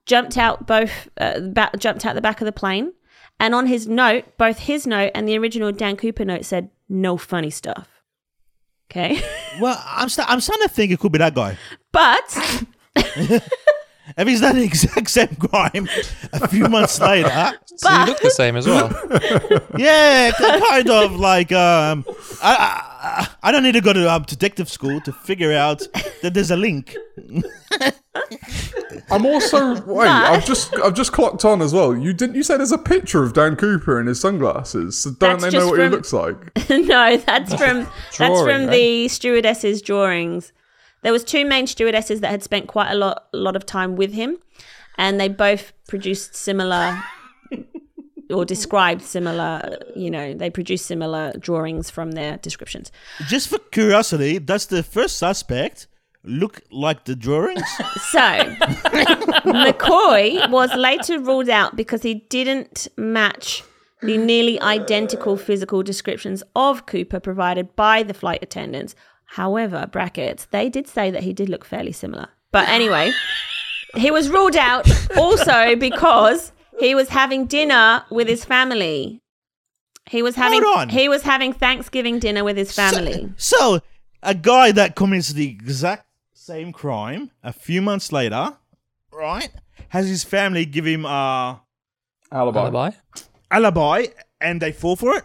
jumped 0.06 0.38
out 0.38 0.68
both, 0.68 1.10
uh, 1.18 1.40
jumped 1.78 2.06
out 2.06 2.16
the 2.16 2.22
back 2.22 2.42
of 2.42 2.46
the 2.46 2.52
plane, 2.52 2.94
And 3.40 3.54
on 3.56 3.68
his 3.68 3.88
note, 3.88 4.38
both 4.38 4.60
his 4.60 4.86
note 4.88 5.12
and 5.16 5.28
the 5.28 5.38
original 5.38 5.72
Dan 5.72 5.96
Cooper 5.98 6.26
note 6.26 6.46
said, 6.46 6.70
no 6.90 7.18
funny 7.18 7.50
stuff. 7.50 7.88
Okay. 8.90 9.22
Well, 9.60 9.82
I'm 9.88 10.08
sta- 10.08 10.26
I'm 10.28 10.40
starting 10.40 10.68
to 10.68 10.74
think 10.74 10.92
it 10.92 11.00
could 11.00 11.12
be 11.12 11.18
that 11.18 11.34
guy. 11.34 11.58
But 11.92 12.64
If 14.16 14.28
he's 14.28 14.42
done 14.42 14.56
the 14.56 14.64
exact 14.64 15.10
same 15.10 15.36
crime 15.36 15.90
a 16.34 16.48
few 16.48 16.68
months 16.68 17.00
later, 17.02 17.54
So 17.76 17.90
you 17.92 18.06
look 18.06 18.20
the 18.20 18.30
same 18.32 18.56
as 18.56 18.66
well. 18.68 18.90
yeah, 19.78 20.32
kind 20.32 20.90
of 20.90 21.16
like 21.16 21.52
um, 21.52 22.06
I, 22.42 22.84
I 23.02 23.28
I 23.44 23.52
don't 23.52 23.64
need 23.64 23.74
to 23.74 23.82
go 23.82 23.94
to 23.94 24.12
um, 24.12 24.24
detective 24.24 24.70
school 24.70 25.02
to 25.02 25.12
figure 25.12 25.54
out 25.54 25.80
that 26.22 26.34
there's 26.34 26.52
a 26.52 26.56
link. 26.58 26.96
I'm 29.12 29.26
also 29.26 29.80
wait. 29.86 30.08
I've 30.08 30.46
just 30.46 30.76
I've 30.78 30.94
just 30.94 31.12
clocked 31.12 31.46
on 31.46 31.62
as 31.62 31.74
well. 31.74 31.96
You 31.96 32.14
didn't 32.14 32.36
you 32.36 32.44
say 32.44 32.58
there's 32.58 32.72
a 32.72 32.78
picture 32.78 33.24
of 33.24 33.34
Dan 33.34 33.56
Cooper 33.56 34.00
in 34.00 34.08
his 34.08 34.20
sunglasses? 34.20 34.98
So 35.02 35.12
don't 35.12 35.40
That's 35.40 35.54
they 35.54 35.60
know 35.60 35.68
what 35.68 35.80
he 35.80 35.88
looks 35.88 36.14
like? 36.14 36.36
no, 36.70 37.18
that's 37.18 37.54
from 37.54 37.84
that's 37.84 38.18
Drawing, 38.18 38.46
from 38.46 38.66
the 38.72 39.08
stewardess's 39.08 39.82
drawings. 39.82 40.52
There 41.04 41.12
was 41.12 41.24
two 41.24 41.46
main 41.46 41.68
stewardesses 41.68 42.22
that 42.22 42.32
had 42.32 42.44
spent 42.44 42.68
quite 42.68 42.92
a 42.92 42.96
lot 42.96 43.28
lot 43.34 43.56
of 43.56 43.66
time 43.66 43.96
with 43.96 44.14
him, 44.14 44.38
and 44.98 45.20
they 45.20 45.30
both 45.30 45.74
produced 45.88 46.36
similar 46.36 47.02
or 48.30 48.46
described 48.46 49.02
similar. 49.02 49.78
You 49.96 50.12
know, 50.12 50.34
they 50.34 50.50
produced 50.50 50.86
similar 50.86 51.34
drawings 51.40 51.90
from 51.90 52.12
their 52.12 52.38
descriptions. 52.38 52.92
Just 53.28 53.48
for 53.48 53.60
curiosity, 53.60 54.40
does 54.40 54.66
the 54.66 54.84
first 54.84 55.18
suspect 55.18 55.88
look 56.24 56.62
like 56.72 57.06
the 57.06 57.16
drawings? 57.16 57.64
So 58.12 58.20
McCoy 59.46 60.50
was 60.50 60.74
later 60.76 61.20
ruled 61.20 61.50
out 61.50 61.76
because 61.76 62.04
he 62.04 62.26
didn't 62.30 62.88
match 62.98 63.64
the 64.02 64.18
nearly 64.18 64.62
identical 64.62 65.38
physical 65.38 65.84
descriptions 65.84 66.44
of 66.56 66.86
Cooper 66.86 67.20
provided 67.20 67.76
by 67.76 68.04
the 68.04 68.14
flight 68.14 68.40
attendants. 68.42 68.96
However, 69.28 69.88
brackets, 69.92 70.46
they 70.46 70.70
did 70.70 70.88
say 70.88 71.12
that 71.12 71.24
he 71.24 71.34
did 71.34 71.50
look 71.50 71.66
fairly 71.66 71.92
similar. 71.92 72.30
But 72.52 72.70
anyway, 72.70 73.12
he 73.96 74.10
was 74.10 74.30
ruled 74.30 74.56
out 74.56 74.90
also 75.18 75.76
because 75.88 76.52
he 76.80 76.96
was 76.96 77.10
having 77.10 77.46
dinner 77.46 78.04
with 78.10 78.28
his 78.28 78.46
family. 78.46 79.22
He 80.10 80.24
was 80.24 80.36
having 80.36 80.64
Hold 80.64 80.78
on. 80.78 80.90
he 80.90 81.10
was 81.10 81.24
having 81.24 81.52
Thanksgiving 81.52 82.20
dinner 82.20 82.44
with 82.44 82.56
his 82.56 82.72
family. 82.72 83.30
So, 83.36 83.82
a 84.24 84.34
guy 84.34 84.72
that 84.72 84.96
commits 84.96 85.30
the 85.34 85.48
exact 85.50 86.06
same 86.34 86.72
crime 86.72 87.32
a 87.44 87.52
few 87.52 87.82
months 87.82 88.12
later, 88.14 88.56
right, 89.12 89.50
has 89.90 90.08
his 90.08 90.24
family 90.24 90.66
give 90.66 90.86
him 90.86 91.06
a 91.06 91.62
Alibi. 92.32 92.60
Alibi. 92.60 92.92
alibi 93.52 94.06
and 94.40 94.62
they 94.62 94.72
fall 94.72 94.96
for 94.96 95.18
it? 95.18 95.24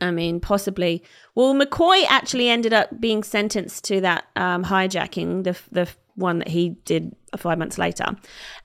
I 0.00 0.10
mean, 0.10 0.40
possibly. 0.40 1.02
Well, 1.34 1.54
McCoy 1.54 2.04
actually 2.08 2.48
ended 2.48 2.72
up 2.72 3.00
being 3.00 3.22
sentenced 3.22 3.84
to 3.84 4.00
that 4.00 4.26
um, 4.36 4.64
hijacking, 4.64 5.44
the 5.44 5.56
the 5.70 5.88
one 6.16 6.38
that 6.38 6.48
he 6.48 6.70
did 6.84 7.14
five 7.36 7.58
months 7.58 7.78
later, 7.78 8.04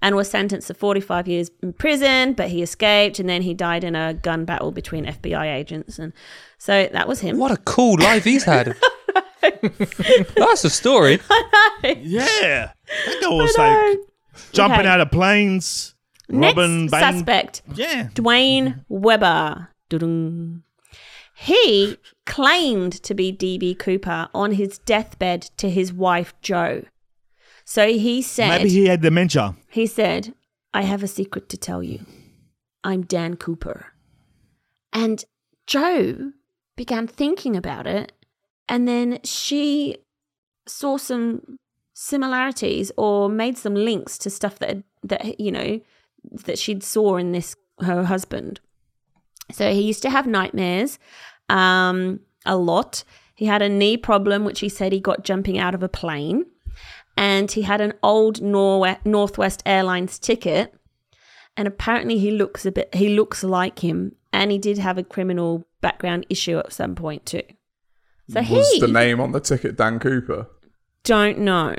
and 0.01 0.15
was 0.15 0.30
sentenced 0.30 0.68
to 0.68 0.74
45 0.74 1.27
years 1.27 1.51
in 1.62 1.74
prison. 1.74 2.34
But 2.34 2.50
he 2.50 2.62
escaped, 2.62 3.20
and 3.20 3.27
then 3.30 3.42
he 3.42 3.54
died 3.54 3.84
in 3.84 3.96
a 3.96 4.13
gun 4.13 4.46
battle 4.46 4.72
between 4.72 5.06
FBI 5.06 5.54
agents, 5.54 6.00
and 6.00 6.13
so 6.58 6.89
that 6.92 7.08
was 7.08 7.20
him. 7.20 7.38
What 7.38 7.51
a 7.51 7.58
cool 7.58 7.98
life 8.00 8.24
he's 8.24 8.44
had. 8.44 8.75
That's 9.42 10.63
a 10.65 10.70
story. 10.70 11.20
Yeah. 11.84 12.72
That 13.06 13.20
guy 13.22 13.27
was 13.30 13.56
like 13.60 14.00
jumping 14.54 14.80
Okay. 14.80 14.89
out 14.89 15.01
of 15.01 15.12
planes, 15.12 15.94
Next 16.27 16.58
robbing 16.58 16.88
bank. 16.88 17.15
suspect, 17.18 17.62
Yeah. 17.75 18.10
Duane 18.15 18.84
Weber. 18.89 19.70
Dun-dun. 19.89 20.63
He 21.38 21.98
claimed 22.25 22.94
to 23.04 23.13
be 23.13 23.32
DB 23.32 23.77
Cooper 23.77 24.30
on 24.34 24.54
his 24.54 24.77
deathbed 24.80 25.42
to 25.58 25.70
his 25.70 25.92
wife 25.92 26.34
Jo. 26.42 26.86
So 27.65 27.92
he 27.92 28.22
said 28.22 28.60
Maybe 28.60 28.70
he 28.70 28.86
had 28.86 29.01
dementia. 29.01 29.56
He 29.70 29.86
said, 29.86 30.34
I 30.74 30.84
have 30.84 31.04
a 31.04 31.08
secret 31.08 31.50
to 31.50 31.58
tell 31.58 31.84
you. 31.84 32.06
I'm 32.84 33.01
Dan 33.01 33.36
Cooper. 33.36 33.88
And 34.94 35.25
Jo 35.68 36.32
began 36.77 37.08
thinking 37.08 37.58
about 37.58 37.86
it, 37.86 38.13
and 38.70 38.88
then 38.88 39.20
she 39.24 39.98
saw 40.68 40.98
some 40.98 41.58
similarities 41.94 42.92
or 42.98 43.30
made 43.30 43.58
some 43.58 43.75
links 43.75 44.18
to 44.20 44.30
stuff 44.30 44.60
that 44.60 44.84
that 45.04 45.39
you 45.39 45.51
know 45.51 45.82
that 46.32 46.60
she'd 46.60 46.84
saw 46.84 47.18
in 47.18 47.34
this 47.34 47.56
her 47.80 48.04
husband. 48.04 48.62
So 49.52 49.72
he 49.72 49.82
used 49.82 50.02
to 50.04 50.10
have 50.10 50.25
nightmares 50.25 51.00
um, 51.50 52.20
a 52.46 52.56
lot. 52.58 53.04
He 53.36 53.46
had 53.46 53.62
a 53.62 53.70
knee 53.70 53.98
problem, 53.98 54.46
which 54.46 54.62
he 54.62 54.70
said 54.70 54.92
he 54.92 55.00
got 55.00 55.24
jumping 55.24 55.58
out 55.58 55.75
of 55.75 55.84
a 55.84 55.90
plane 55.90 56.46
and 57.18 57.52
he 57.52 57.62
had 57.62 57.82
an 57.82 57.94
old 58.04 58.42
Norwe- 58.42 59.04
Northwest 59.06 59.64
Airlines 59.66 60.20
ticket. 60.20 60.74
And 61.58 61.68
apparently, 61.68 62.18
he 62.18 62.32
looks 62.32 62.66
a 62.66 62.72
bit. 62.72 62.94
He 62.94 63.16
looks 63.16 63.42
like 63.42 63.80
him, 63.80 64.18
and 64.34 64.52
he 64.52 64.58
did 64.58 64.78
have 64.78 64.98
a 64.98 65.04
criminal 65.04 65.66
background 65.80 66.25
issue 66.30 66.58
at 66.60 66.74
some 66.74 66.96
point 66.96 67.25
too. 67.25 67.44
So 68.30 68.42
Was 68.42 68.70
he 68.72 68.82
the 68.82 68.88
name 68.90 69.22
on 69.22 69.32
the 69.32 69.40
ticket 69.40 69.78
Dan 69.78 70.00
Cooper? 70.00 70.48
don't 71.06 71.38
know, 71.38 71.75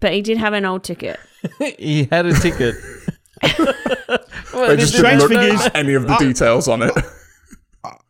but 0.00 0.12
he 0.12 0.20
did 0.20 0.36
have 0.36 0.52
an 0.52 0.66
old 0.66 0.84
ticket. 0.84 1.18
he 1.78 2.04
had 2.10 2.26
a 2.26 2.34
ticket. 2.34 2.74
well, 4.54 4.68
They 4.68 4.76
just 4.76 4.96
strange 4.96 5.20
didn't 5.20 5.36
look 5.36 5.42
thing 5.48 5.54
is- 5.66 5.70
any 5.74 5.94
of 5.94 6.06
the 6.06 6.16
details 6.16 6.68
on 6.68 6.82
it. 6.82 6.94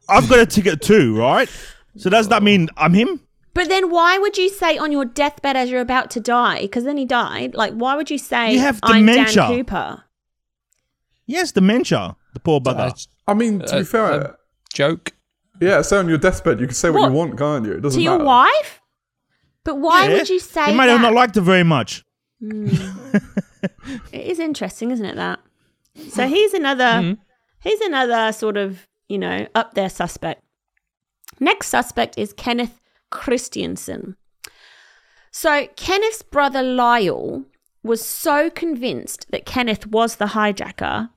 I've 0.08 0.28
got 0.28 0.38
a 0.38 0.46
ticket 0.46 0.82
too, 0.82 1.16
right? 1.16 1.48
So 1.96 2.10
does 2.10 2.28
that 2.28 2.42
mean 2.42 2.68
I'm 2.76 2.92
him? 2.94 3.20
But 3.54 3.68
then, 3.68 3.88
why 3.90 4.18
would 4.18 4.36
you 4.36 4.48
say 4.48 4.76
on 4.78 4.90
your 4.92 5.04
deathbed 5.04 5.56
as 5.56 5.70
you're 5.70 5.80
about 5.80 6.10
to 6.10 6.20
die? 6.20 6.62
Because 6.62 6.82
then 6.84 6.96
he 6.96 7.04
died. 7.04 7.54
Like, 7.54 7.72
why 7.72 7.94
would 7.94 8.10
you 8.10 8.18
say 8.18 8.52
You 8.52 8.58
have 8.60 8.80
I'm 8.82 9.06
dementia. 9.06 9.42
Dan 9.42 9.50
Cooper? 9.64 10.04
Yes, 11.26 11.52
dementia. 11.52 12.16
The 12.34 12.40
poor 12.40 12.60
Uh. 12.66 12.90
I 13.28 13.34
mean, 13.34 13.60
to 13.60 13.76
Uh, 13.76 13.78
be 13.78 13.84
fair, 13.84 14.36
joke. 14.74 15.12
yeah, 15.60 15.80
so 15.82 16.00
on 16.00 16.08
your 16.08 16.18
deathbed, 16.18 16.58
you 16.60 16.66
can 16.66 16.74
say 16.74 16.90
what, 16.90 17.02
What? 17.02 17.08
you 17.10 17.14
want, 17.14 17.38
can't 17.38 17.64
you? 17.64 17.72
It 17.74 17.80
doesn't 17.82 17.98
To 17.98 18.02
your 18.04 18.18
wife? 18.18 18.80
But 19.64 19.76
why 19.76 20.08
Yeah. 20.08 20.16
would 20.16 20.28
you 20.28 20.40
say 20.40 20.66
He 20.66 20.74
might 20.74 20.86
that? 20.86 20.92
have 20.94 21.00
not 21.00 21.14
liked 21.14 21.36
her 21.36 21.40
very 21.40 21.64
much. 21.64 22.04
It 24.12 24.26
is 24.26 24.38
interesting, 24.38 24.90
isn't 24.90 25.04
it? 25.06 25.16
That. 25.16 25.38
So 26.08 26.26
he's 26.26 26.54
another. 26.54 26.84
Mm-hmm. 26.84 27.20
He's 27.60 27.80
another 27.80 28.32
sort 28.32 28.56
of 28.56 28.86
you 29.08 29.18
know 29.18 29.46
up 29.54 29.74
there 29.74 29.90
suspect. 29.90 30.42
Next 31.40 31.68
suspect 31.68 32.18
is 32.18 32.32
Kenneth 32.32 32.80
Christiansen. 33.10 34.16
So 35.30 35.66
Kenneth's 35.76 36.22
brother 36.22 36.62
Lyle 36.62 37.44
was 37.82 38.04
so 38.04 38.50
convinced 38.50 39.30
that 39.30 39.44
Kenneth 39.44 39.86
was 39.86 40.16
the 40.16 40.26
hijacker 40.26 41.10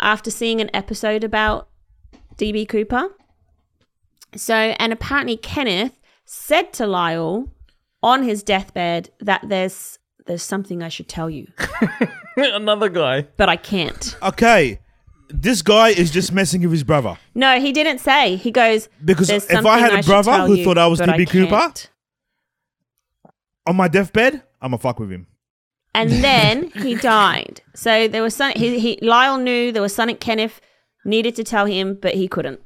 after 0.00 0.30
seeing 0.30 0.60
an 0.60 0.70
episode 0.74 1.24
about 1.24 1.68
DB 2.36 2.68
Cooper. 2.68 3.10
So, 4.36 4.54
and 4.54 4.92
apparently 4.92 5.36
Kenneth 5.36 5.92
said 6.24 6.72
to 6.74 6.86
Lyle 6.86 7.48
on 8.02 8.24
his 8.24 8.42
deathbed 8.42 9.10
that 9.20 9.48
there's 9.48 9.98
there's 10.26 10.42
something 10.42 10.82
I 10.82 10.88
should 10.88 11.08
tell 11.08 11.28
you, 11.30 11.48
Another 12.36 12.88
guy. 12.88 13.22
but 13.36 13.48
I 13.48 13.56
can't. 13.56 14.16
Okay, 14.22 14.80
this 15.28 15.62
guy 15.62 15.88
is 15.90 16.10
just 16.10 16.32
messing 16.32 16.62
with 16.62 16.72
his 16.72 16.84
brother. 16.84 17.16
No, 17.34 17.60
he 17.60 17.72
didn't 17.72 17.98
say. 17.98 18.36
He 18.36 18.50
goes 18.50 18.88
Because 19.04 19.28
"There's 19.28 19.44
if 19.44 19.50
I 19.50 19.54
something 19.62 19.72
had 19.84 19.92
a 19.92 19.96
should 20.02 20.06
brother 20.06 20.30
tell 20.32 20.46
who 20.46 20.54
you, 20.54 20.64
thought 20.64 20.78
I 20.78 20.86
was 20.86 20.98
but 21.00 21.08
DB 21.10 21.28
Cooper- 21.28 21.50
can't." 21.50 21.90
On 23.66 23.76
my 23.76 23.88
deathbed, 23.88 24.42
I'ma 24.60 24.76
fuck 24.76 25.00
with 25.00 25.10
him. 25.10 25.26
and 25.94 26.10
then 26.10 26.70
he 26.70 26.94
died. 27.16 27.62
So 27.74 28.08
there 28.08 28.22
was 28.22 28.34
some. 28.34 28.52
He, 28.56 28.78
he 28.78 28.98
Lyle 29.00 29.38
knew 29.38 29.72
there 29.72 29.82
was 29.82 29.94
something 29.94 30.16
Kenneth 30.16 30.60
needed 31.04 31.34
to 31.36 31.44
tell 31.44 31.66
him, 31.66 31.98
but 32.00 32.14
he 32.14 32.28
couldn't. 32.28 32.60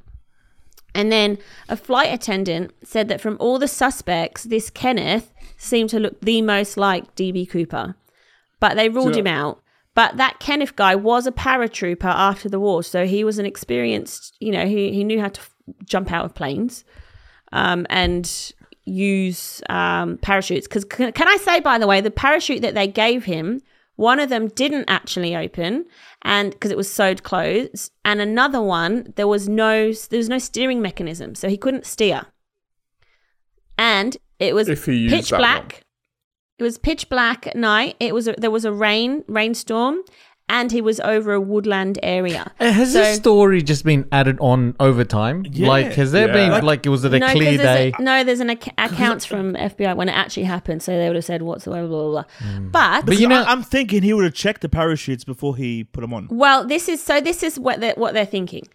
And 0.95 1.11
then 1.11 1.37
a 1.69 1.77
flight 1.77 2.11
attendant 2.13 2.73
said 2.83 3.07
that 3.09 3.21
from 3.21 3.37
all 3.39 3.59
the 3.59 3.67
suspects, 3.67 4.43
this 4.45 4.69
Kenneth 4.69 5.31
seemed 5.59 5.91
to 5.91 5.99
look 5.99 6.19
the 6.21 6.41
most 6.41 6.77
like 6.77 7.15
DB 7.15 7.47
Cooper, 7.47 7.95
but 8.59 8.75
they 8.75 8.89
ruled 8.89 9.13
So- 9.13 9.19
him 9.19 9.27
out. 9.27 9.61
But 9.95 10.17
that 10.17 10.39
Kenneth 10.39 10.75
guy 10.77 10.95
was 10.95 11.27
a 11.27 11.31
paratrooper 11.31 12.05
after 12.05 12.47
the 12.47 12.59
war, 12.59 12.83
so 12.83 13.05
he 13.05 13.23
was 13.23 13.37
an 13.37 13.45
experienced. 13.45 14.35
You 14.39 14.51
know, 14.51 14.65
he 14.65 14.91
he 14.93 15.03
knew 15.03 15.19
how 15.19 15.27
to 15.27 15.41
f- 15.41 15.53
jump 15.85 16.11
out 16.11 16.23
of 16.25 16.33
planes, 16.33 16.85
um, 17.51 17.85
and 17.89 18.53
use 18.85 19.61
um, 19.67 20.17
parachutes. 20.19 20.67
Because 20.67 20.85
can, 20.85 21.11
can 21.11 21.27
I 21.27 21.35
say, 21.37 21.59
by 21.59 21.77
the 21.77 21.87
way, 21.87 21.99
the 21.99 22.11
parachute 22.11 22.61
that 22.61 22.75
they 22.75 22.87
gave 22.87 23.25
him, 23.25 23.61
one 23.97 24.19
of 24.21 24.29
them 24.29 24.47
didn't 24.47 24.85
actually 24.87 25.35
open, 25.35 25.85
and 26.21 26.51
because 26.51 26.71
it 26.71 26.77
was 26.77 26.89
sewed 26.89 27.23
closed, 27.23 27.91
and 28.05 28.21
another 28.21 28.61
one 28.61 29.11
there 29.17 29.27
was 29.27 29.49
no 29.49 29.91
there 29.91 30.19
was 30.19 30.29
no 30.29 30.37
steering 30.37 30.81
mechanism, 30.81 31.35
so 31.35 31.49
he 31.49 31.57
couldn't 31.57 31.85
steer. 31.85 32.27
And 33.77 34.15
it 34.39 34.55
was 34.55 34.69
If 34.69 34.85
he 34.85 34.95
used 34.95 35.15
pitch 35.15 35.29
that 35.29 35.37
black. 35.39 35.73
one. 35.73 35.81
It 36.59 36.63
was 36.63 36.77
pitch 36.77 37.07
black 37.09 37.47
at 37.47 37.55
night. 37.55 37.95
It 37.99 38.13
was 38.13 38.27
a, 38.27 38.33
there 38.37 38.51
was 38.51 38.65
a 38.65 38.71
rain 38.73 39.23
rainstorm, 39.27 39.99
and 40.49 40.71
he 40.73 40.81
was 40.81 40.99
over 40.99 41.31
a 41.31 41.39
woodland 41.39 41.99
area. 42.03 42.51
Uh, 42.59 42.71
Has 42.71 42.91
So- 42.91 42.99
this 43.01 43.15
story 43.17 43.61
just 43.61 43.85
been 43.85 44.05
added 44.11 44.37
on 44.41 44.75
over 44.79 45.05
time? 45.05 45.45
Yeah. 45.49 45.67
Like, 45.69 45.93
has 45.93 46.11
there 46.11 46.27
Yeah. 46.27 46.33
been 46.33 46.51
Like- 46.51 46.63
like, 46.63 46.85
was 46.85 47.05
it 47.05 47.13
a 47.13 47.19
no, 47.19 47.27
'cause 47.27 47.35
clear 47.35 47.57
day? 47.57 47.93
A, 47.97 48.01
no, 48.01 48.23
there's 48.25 48.41
an 48.41 48.49
ac- 48.49 48.71
accounts 48.77 49.23
from 49.25 49.55
FBI 49.55 49.93
when 49.95 50.09
it 50.09 50.13
actually 50.13 50.43
happened, 50.43 50.81
so 50.83 50.97
they 50.97 51.07
would 51.07 51.15
have 51.15 51.23
said 51.23 51.43
what's 51.43 51.63
the 51.63 51.71
blah 51.71 51.81
blah 51.85 51.87
blah. 51.87 52.09
blah. 52.11 52.23
Hmm. 52.39 52.67
But, 52.71 53.05
But 53.05 53.19
you 53.19 53.27
know- 53.27 53.43
I, 53.43 53.51
am 53.53 53.63
thinking 53.63 54.01
he 54.01 54.11
would 54.11 54.25
have 54.25 54.33
checked 54.33 54.61
the 54.61 54.69
parachutes 54.69 55.23
before 55.23 55.55
he 55.55 55.85
put 55.85 56.01
them 56.01 56.13
on. 56.13 56.27
well, 56.29 56.65
this 56.67 56.89
is 56.89 57.01
so. 57.01 57.21
This 57.21 57.41
is 57.41 57.57
what 57.57 57.79
they're 57.79 57.93
what 57.95 58.13
they're 58.13 58.25
thinking. 58.25 58.67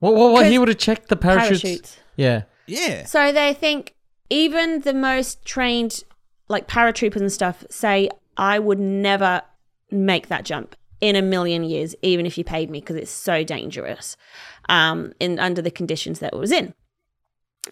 What? 0.00 0.14
What? 0.14 0.32
what 0.32 0.46
he 0.46 0.52
'Cause 0.52 0.58
would 0.60 0.68
have 0.68 0.78
checked 0.78 1.08
the 1.08 1.16
parachutes. 1.16 1.60
Parachutes. 1.62 1.96
Yeah. 2.16 2.42
Yeah. 2.66 3.04
So 3.04 3.30
they 3.30 3.52
think 3.54 3.94
even 4.30 4.80
the 4.80 4.94
most 4.94 5.44
trained, 5.44 6.02
like 6.48 6.68
paratroopers 6.68 7.20
and 7.20 7.32
stuff, 7.32 7.64
say 7.70 8.08
I 8.36 8.58
would 8.58 8.78
never 8.78 9.42
make 9.90 10.28
that 10.28 10.44
jump 10.44 10.76
in 11.00 11.16
a 11.16 11.22
million 11.22 11.64
years, 11.64 11.94
even 12.02 12.26
if 12.26 12.36
you 12.36 12.44
paid 12.44 12.70
me, 12.70 12.80
because 12.80 12.96
it's 12.96 13.10
so 13.10 13.44
dangerous. 13.44 14.16
Um, 14.68 15.12
in 15.18 15.38
under 15.38 15.62
the 15.62 15.70
conditions 15.70 16.18
that 16.18 16.34
it 16.34 16.38
was 16.38 16.52
in. 16.52 16.74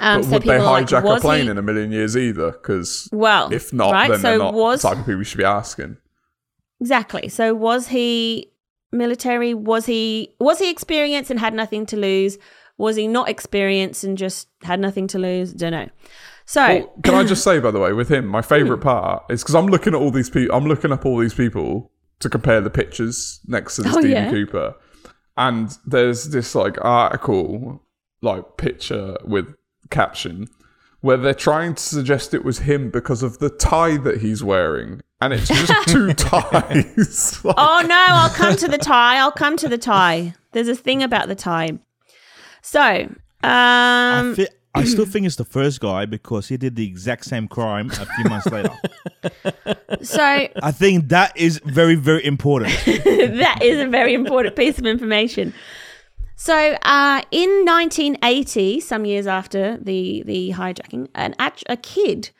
Um, 0.00 0.20
but 0.20 0.24
so 0.24 0.30
would 0.32 0.42
they 0.42 0.58
like, 0.58 0.86
hijack 0.86 1.02
was 1.02 1.18
a 1.18 1.20
plane 1.20 1.44
he- 1.44 1.50
in 1.50 1.58
a 1.58 1.62
million 1.62 1.92
years 1.92 2.16
either? 2.16 2.52
Because 2.52 3.08
Well, 3.12 3.52
if 3.52 3.72
not, 3.72 3.92
right? 3.92 4.10
then 4.10 4.20
so 4.20 4.28
they're 4.28 4.38
not 4.38 4.54
was 4.54 4.82
the 4.82 4.88
type 4.88 4.98
of 4.98 5.04
people 5.04 5.18
we 5.18 5.24
should 5.24 5.38
be 5.38 5.44
asking. 5.44 5.98
exactly. 6.80 7.28
So 7.28 7.54
was 7.54 7.88
he 7.88 8.50
military? 8.92 9.52
Was 9.54 9.86
he 9.86 10.34
was 10.40 10.58
he 10.58 10.70
experienced 10.70 11.30
and 11.30 11.40
had 11.40 11.52
nothing 11.54 11.86
to 11.86 11.96
lose? 11.96 12.38
Was 12.78 12.96
he 12.96 13.08
not 13.08 13.28
experienced 13.28 14.04
and 14.04 14.16
just 14.18 14.48
had 14.62 14.80
nothing 14.80 15.06
to 15.08 15.18
lose? 15.18 15.52
Don't 15.52 15.72
know. 15.72 15.88
So 16.46 16.60
Well, 16.64 16.94
can 17.02 17.14
I 17.14 17.24
just 17.24 17.42
say, 17.48 17.58
by 17.58 17.70
the 17.70 17.80
way, 17.80 17.92
with 17.92 18.08
him, 18.08 18.26
my 18.26 18.40
favourite 18.42 18.80
part 18.82 19.24
is 19.30 19.42
because 19.42 19.54
I'm 19.54 19.66
looking 19.66 19.94
at 19.94 20.00
all 20.00 20.10
these 20.10 20.30
people. 20.30 20.56
I'm 20.56 20.66
looking 20.66 20.92
up 20.92 21.04
all 21.04 21.18
these 21.18 21.34
people 21.34 21.90
to 22.20 22.28
compare 22.30 22.60
the 22.60 22.70
pictures 22.70 23.40
next 23.46 23.76
to 23.76 23.82
this 23.82 23.94
Oh, 23.96 24.00
DB 24.00 24.10
yeah. 24.12 24.30
Cooper, 24.30 24.74
and 25.36 25.76
there's 25.86 26.30
this 26.30 26.54
like 26.54 26.82
article, 26.84 27.82
like 28.22 28.56
picture 28.56 29.16
with 29.24 29.46
caption, 29.90 30.46
where 31.00 31.16
they're 31.16 31.34
trying 31.34 31.74
to 31.74 31.82
suggest 31.82 32.32
it 32.32 32.44
was 32.44 32.60
him 32.60 32.90
because 32.90 33.22
of 33.22 33.38
the 33.38 33.50
tie 33.50 33.96
that 33.98 34.20
he's 34.22 34.42
wearing, 34.42 35.02
and 35.20 35.32
it's 35.34 35.48
just 35.48 35.88
two 35.88 36.12
ties. 36.14 37.40
Like, 37.44 37.54
Oh 37.58 37.82
no, 37.86 38.04
I'll 38.08 38.30
come 38.30 38.56
to 38.56 38.68
the 38.68 38.78
tie. 38.78 39.18
I'll 39.18 39.30
come 39.32 39.56
to 39.58 39.68
the 39.68 39.78
tie. 39.78 40.34
There's 40.52 40.68
a 40.68 40.76
thing 40.76 41.02
about 41.02 41.28
the 41.28 41.34
tie. 41.34 41.78
So, 42.62 42.80
I, 43.42 44.18
um, 44.20 44.34
thi- 44.34 44.48
I 44.76 44.84
still 44.84 45.06
think 45.06 45.26
it's 45.26 45.36
the 45.36 45.44
first 45.44 45.80
guy 45.80 46.04
because 46.04 46.48
he 46.48 46.56
did 46.56 46.76
the 46.76 46.86
exact 46.86 47.24
same 47.24 47.48
crime 47.48 47.90
a 47.90 48.06
few 48.06 48.24
months 48.24 48.46
later. 48.46 48.72
so 50.02 50.22
I 50.22 50.72
think 50.72 51.08
that 51.08 51.36
is 51.36 51.60
very, 51.64 51.94
very 51.94 52.24
important. 52.24 52.72
that 52.84 53.58
is 53.62 53.80
a 53.80 53.88
very 53.88 54.14
important 54.14 54.54
piece 54.54 54.78
of 54.78 54.86
information. 54.86 55.54
So, 56.36 56.76
uh, 56.82 57.22
in 57.30 57.64
1980, 57.64 58.80
some 58.80 59.06
years 59.06 59.26
after 59.26 59.78
the 59.78 60.22
the 60.26 60.52
hijacking, 60.52 61.08
an 61.14 61.34
act- 61.38 61.64
a 61.68 61.78
kid 61.78 62.30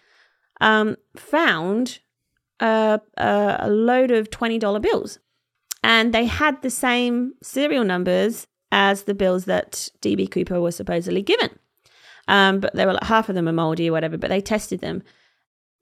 um, 0.61 0.97
found 1.17 2.01
a, 2.61 3.01
a, 3.17 3.57
a 3.61 3.71
load 3.71 4.11
of 4.11 4.29
twenty 4.31 4.59
dollar 4.59 4.81
bills, 4.81 5.19
and 5.83 6.13
they 6.13 6.27
had 6.27 6.61
the 6.61 6.71
same 6.71 7.33
serial 7.43 7.85
numbers 7.85 8.47
as 8.71 9.05
the 9.05 9.15
bills 9.15 9.47
that 9.47 9.89
DB 10.03 10.31
Cooper 10.31 10.61
was 10.61 10.77
supposedly 10.77 11.23
given. 11.23 11.59
Um, 12.29 12.61
but 12.61 12.75
they 12.75 12.87
were 12.87 12.95
like 12.95 13.05
half 13.05 13.29
of 13.29 13.35
them 13.35 13.49
are 13.49 13.53
moldy 13.53 13.89
or 13.89 13.93
whatever. 13.93 14.17
But 14.19 14.31
they 14.31 14.41
tested 14.41 14.81
them. 14.81 15.03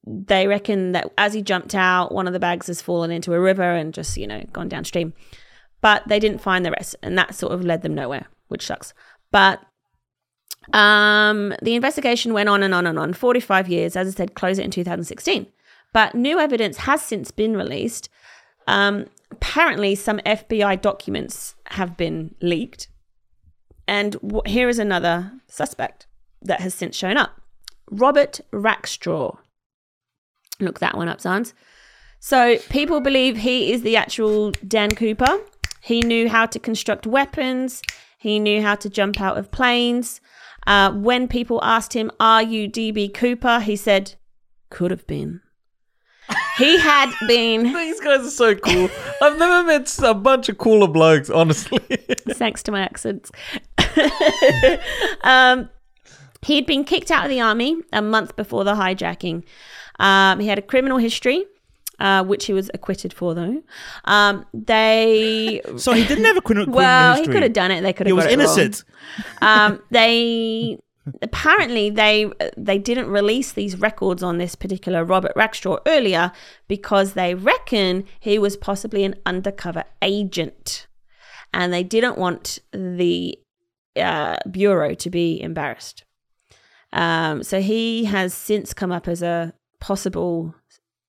They 0.07 0.47
reckon 0.47 0.93
that 0.93 1.11
as 1.17 1.33
he 1.33 1.43
jumped 1.43 1.75
out, 1.75 2.13
one 2.13 2.27
of 2.27 2.33
the 2.33 2.41
bags 2.41 2.67
has 2.67 2.83
fallen 2.83 3.11
into 3.11 3.33
a 3.33 3.41
river 3.41 3.75
and 3.75 3.95
just 3.95 4.17
you 4.17 4.27
know 4.27 4.45
gone 4.53 4.69
downstream. 4.69 5.15
But 5.81 6.07
they 6.09 6.19
didn't 6.19 6.41
find 6.41 6.65
the 6.65 6.71
rest, 6.71 6.97
and 7.03 7.17
that 7.19 7.35
sort 7.35 7.53
of 7.53 7.65
led 7.65 7.83
them 7.83 7.95
nowhere, 7.95 8.27
which 8.49 8.67
sucks. 8.67 8.95
But 9.31 9.61
um, 10.73 11.55
the 11.63 11.75
investigation 11.75 12.33
went 12.33 12.49
on 12.49 12.63
and 12.63 12.75
on 12.75 12.87
and 12.87 12.99
on. 12.99 13.13
Forty-five 13.13 13.69
years, 13.69 13.97
as 13.97 14.09
I 14.09 14.11
said, 14.13 14.35
close 14.35 14.59
it 14.59 14.65
in 14.65 14.71
2016. 14.71 15.47
But 15.93 16.15
new 16.15 16.39
evidence 16.39 16.79
has 16.79 17.03
since 17.03 17.31
been 17.31 17.57
released. 17.57 18.09
Um, 18.67 19.07
apparently, 19.31 19.95
some 19.95 20.19
FBI 20.21 20.81
documents 20.81 21.55
have 21.67 21.97
been 21.97 22.35
leaked, 22.41 22.89
and 23.87 24.13
w- 24.23 24.43
here 24.47 24.69
is 24.69 24.79
another 24.79 25.33
suspect 25.49 26.07
that 26.45 26.61
has 26.61 26.75
since 26.75 26.97
shown 26.97 27.17
up: 27.17 27.41
Robert 27.91 28.41
Rackstraw. 28.53 29.39
Look 30.61 30.79
that 30.81 30.97
one 30.97 31.09
up, 31.09 31.21
Sans. 31.21 31.53
So 32.21 32.57
people 32.71 33.01
believe 33.01 33.39
he 33.39 33.73
is 33.73 33.83
the 33.83 33.97
actual 33.97 34.53
Dan 34.67 34.93
Cooper. 34.93 35.41
He 35.81 36.01
knew 36.01 36.29
how 36.29 36.47
to 36.47 36.59
construct 36.59 37.07
weapons. 37.07 37.83
He 38.19 38.39
knew 38.39 38.63
how 38.63 38.77
to 38.77 38.89
jump 38.89 39.21
out 39.21 39.37
of 39.37 39.51
planes. 39.51 40.21
Uh, 40.67 40.91
when 40.93 41.29
people 41.29 41.63
asked 41.63 41.93
him, 41.93 42.11
"Are 42.19 42.43
you 42.43 42.69
DB 42.69 43.13
Cooper?" 43.13 43.61
he 43.61 43.77
said, 43.77 44.15
"Could 44.71 44.91
have 44.91 45.07
been." 45.07 45.43
He 46.57 46.79
had 46.79 47.13
been, 47.29 47.65
These 47.65 48.01
guys 48.01 48.27
are 48.27 48.31
so 48.31 48.55
cool. 48.55 48.89
I've 49.21 49.39
never 49.39 49.67
met 49.67 49.99
a 50.03 50.15
bunch 50.15 50.49
of 50.49 50.59
cooler 50.59 50.89
blokes, 50.89 51.29
honestly. 51.31 51.79
thanks 52.31 52.63
to 52.65 52.73
my 52.73 52.81
accents. 52.81 53.31
um, 55.23 55.69
he'd 56.45 56.67
been 56.67 56.85
kicked 56.85 57.11
out 57.11 57.25
of 57.25 57.31
the 57.31 57.41
army 57.41 57.77
a 57.93 58.03
month 58.03 58.37
before 58.37 58.65
the 58.65 58.75
hijacking. 58.75 59.45
Um, 59.99 60.41
he 60.41 60.49
had 60.49 60.59
a 60.59 60.63
criminal 60.63 60.99
history, 60.99 61.45
uh, 61.99 62.25
which 62.25 62.47
he 62.47 62.53
was 62.53 62.71
acquitted 62.75 63.13
for, 63.13 63.35
though. 63.35 63.63
Um, 64.05 64.45
they 64.53 65.61
So 65.77 65.93
he 65.93 66.05
didn't 66.07 66.25
have 66.25 66.37
a 66.37 66.41
criminal 66.43 66.67
history? 66.67 66.79
well, 66.79 67.13
he 67.15 67.19
history. 67.21 67.35
could 67.35 67.43
have 67.45 67.53
done 67.53 67.71
it. 67.71 67.81
They 67.83 67.93
could 67.93 68.07
have. 68.07 68.11
He 68.11 68.13
was 68.13 68.25
got 68.25 68.33
it 68.33 68.39
wrong. 68.39 68.45
innocent. 68.47 68.85
um, 69.43 69.83
they 69.91 70.79
apparently 71.23 71.91
they 71.91 72.31
they 72.57 72.79
didn't 72.79 73.09
release 73.09 73.53
these 73.53 73.79
records 73.79 74.23
on 74.23 74.39
this 74.39 74.55
particular 74.55 75.05
Robert 75.05 75.33
Rackstraw 75.37 75.79
earlier 75.87 76.33
because 76.67 77.13
they 77.13 77.35
reckon 77.35 78.05
he 78.21 78.39
was 78.39 78.57
possibly 78.57 79.05
an 79.05 79.15
undercover 79.27 79.85
agent, 80.03 80.87
and 81.53 81.73
they 81.73 81.83
didn't 81.85 82.17
want 82.19 82.59
the 82.73 83.39
uh, 83.97 84.37
bureau 84.51 84.95
to 84.95 85.11
be 85.11 85.41
embarrassed. 85.41 86.05
Um, 86.95 87.43
so 87.43 87.61
he 87.61 88.05
has 88.05 88.33
since 88.33 88.73
come 88.73 88.93
up 88.93 89.09
as 89.09 89.21
a 89.21 89.53
possible, 89.81 90.55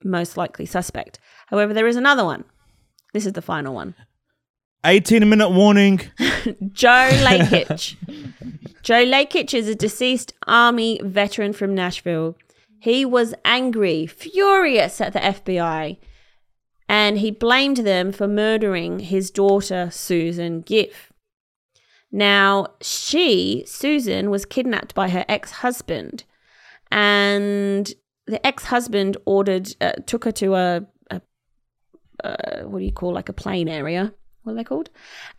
most 0.04 0.36
likely 0.36 0.66
suspect. 0.66 1.20
However, 1.48 1.74
there 1.74 1.88
is 1.88 1.96
another 1.96 2.26
one. 2.26 2.44
This 3.14 3.26
is 3.26 3.34
the 3.34 3.42
final 3.42 3.74
one. 3.74 3.96
18 4.84 5.28
minute 5.30 5.50
warning. 5.50 6.02
Joe 6.74 7.10
Lakich. 7.24 7.96
Joe 8.84 9.06
Lakich 9.06 9.54
is 9.54 9.68
a 9.68 9.76
deceased 9.76 10.34
Army 10.48 11.00
veteran 11.04 11.54
from 11.54 11.74
Nashville. 11.74 12.36
He 12.80 13.06
was 13.06 13.34
angry, 13.44 14.06
furious 14.06 15.02
at 15.02 15.14
the 15.14 15.20
FBI, 15.20 15.98
and 16.88 17.18
he 17.18 17.32
blamed 17.32 17.78
them 17.78 18.12
for 18.12 18.28
murdering 18.28 19.00
his 19.00 19.32
daughter, 19.32 19.90
Susan 19.92 20.62
Giffe. 20.62 21.12
Now, 22.16 22.68
she, 22.82 23.66
Susan, 23.68 24.30
was 24.30 24.46
kidnapped 24.46 24.96
by 24.96 25.10
her 25.10 25.26
ex 25.28 25.52
husband, 25.52 26.24
and 26.90 27.92
the 28.26 28.40
ex 28.48 28.64
husband 28.64 29.18
ordered, 29.26 29.76
uh, 29.82 29.92
took 30.06 30.24
her 30.24 30.32
to 30.32 30.56
a, 30.56 30.86
a 31.12 31.22
uh, 32.24 32.64
what 32.64 32.80
do 32.80 32.86
you 32.86 32.94
call 32.94 33.12
like 33.14 33.28
a 33.28 33.34
plane 33.34 33.68
area? 33.68 34.14
What 34.44 34.54
are 34.54 34.56
they 34.56 34.64
called? 34.64 34.90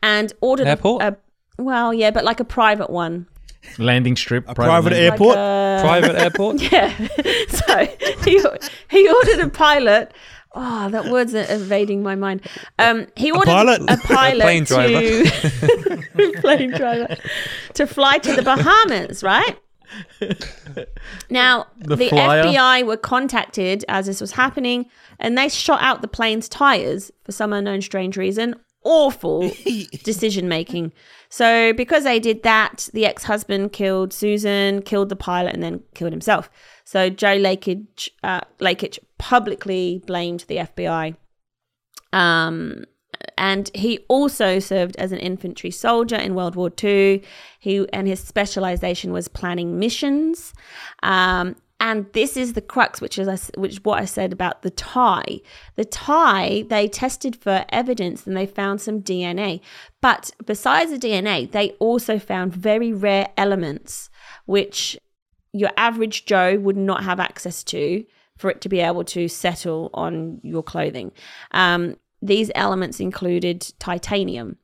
And 0.02 0.34
ordered 0.42 0.66
a- 0.66 0.70
Airport? 0.70 1.02
A, 1.02 1.16
well, 1.58 1.94
yeah, 1.94 2.10
but 2.10 2.24
like 2.24 2.40
a 2.40 2.44
private 2.44 2.90
one. 2.90 3.26
Landing 3.78 4.14
strip. 4.14 4.44
A 4.46 4.54
private 4.54 4.92
landing- 4.92 5.12
airport. 5.12 5.36
Like 5.36 5.38
a- 5.38 5.80
Private 5.80 6.16
airport. 6.20 6.60
yeah. 6.72 6.90
so 7.48 7.88
he 8.22 8.38
he 8.90 9.08
ordered 9.08 9.40
a 9.46 9.48
pilot. 9.48 10.12
Oh, 10.58 10.88
that 10.88 11.06
word's 11.12 11.34
evading 11.34 12.02
my 12.02 12.14
mind. 12.14 12.40
Um, 12.78 13.08
he 13.14 13.30
ordered 13.30 13.44
pilot? 13.44 13.82
a 13.88 13.96
pilot 13.98 14.42
plane 14.42 14.64
to 14.64 16.02
plane 16.40 16.70
driver 16.70 17.14
to 17.74 17.86
fly 17.86 18.16
to 18.18 18.34
the 18.34 18.42
Bahamas, 18.42 19.22
right? 19.22 19.58
Now 21.28 21.66
The 21.78 21.96
the. 21.96 22.08
FBI 22.08 22.86
were 22.86 22.96
contacted 22.96 23.84
as 23.86 24.06
this 24.06 24.20
was 24.20 24.32
happening, 24.32 24.86
and 25.20 25.36
they 25.36 25.50
shot 25.50 25.82
out 25.82 26.00
the 26.00 26.08
plane's 26.08 26.48
tires 26.48 27.12
for 27.22 27.32
some 27.32 27.52
unknown 27.52 27.82
strange 27.82 28.16
reason. 28.16 28.54
Awful 28.82 29.50
decision 30.04 30.48
making. 30.48 30.92
So 31.28 31.72
because 31.74 32.04
they 32.04 32.18
did 32.18 32.44
that, 32.44 32.88
the 32.94 33.04
ex-husband 33.04 33.72
killed 33.72 34.12
Susan, 34.12 34.80
killed 34.82 35.08
the 35.10 35.16
pilot, 35.16 35.52
and 35.54 35.62
then 35.62 35.82
killed 35.94 36.12
himself. 36.12 36.48
So 36.84 37.10
Joe 37.10 37.36
Lakich, 37.36 38.08
uh, 38.22 38.40
Lakich 38.60 38.98
publicly 39.18 40.02
blamed 40.06 40.44
the 40.48 40.56
FBI. 40.56 41.16
Um, 42.12 42.84
and 43.38 43.70
he 43.74 43.98
also 44.08 44.58
served 44.58 44.96
as 44.96 45.12
an 45.12 45.18
infantry 45.18 45.70
soldier 45.70 46.16
in 46.16 46.34
World 46.34 46.56
War 46.56 46.70
II. 46.82 47.22
He 47.58 47.86
and 47.92 48.06
his 48.06 48.20
specialization 48.20 49.12
was 49.12 49.28
planning 49.28 49.78
missions. 49.78 50.54
Um, 51.02 51.56
and 51.78 52.10
this 52.14 52.38
is 52.38 52.54
the 52.54 52.62
crux, 52.62 53.02
which 53.02 53.18
is 53.18 53.50
which 53.56 53.72
is 53.72 53.84
what 53.84 54.00
I 54.00 54.06
said 54.06 54.32
about 54.32 54.62
the 54.62 54.70
tie. 54.70 55.40
The 55.74 55.84
tie 55.84 56.64
they 56.68 56.88
tested 56.88 57.36
for 57.36 57.66
evidence 57.68 58.26
and 58.26 58.34
they 58.34 58.46
found 58.46 58.80
some 58.80 59.02
DNA, 59.02 59.60
but 60.00 60.30
besides 60.46 60.90
the 60.90 60.98
DNA, 60.98 61.50
they 61.50 61.70
also 61.72 62.18
found 62.18 62.54
very 62.54 62.92
rare 62.92 63.28
elements 63.36 64.08
which 64.46 64.98
your 65.52 65.70
average 65.76 66.24
Joe 66.24 66.58
would 66.58 66.76
not 66.76 67.04
have 67.04 67.20
access 67.20 67.62
to 67.64 68.04
for 68.36 68.50
it 68.50 68.60
to 68.62 68.68
be 68.68 68.80
able 68.80 69.04
to 69.04 69.28
settle 69.28 69.90
on 69.94 70.40
your 70.42 70.62
clothing. 70.62 71.12
Um, 71.52 71.96
these 72.22 72.50
elements 72.54 73.00
included 73.00 73.72
titanium. 73.78 74.56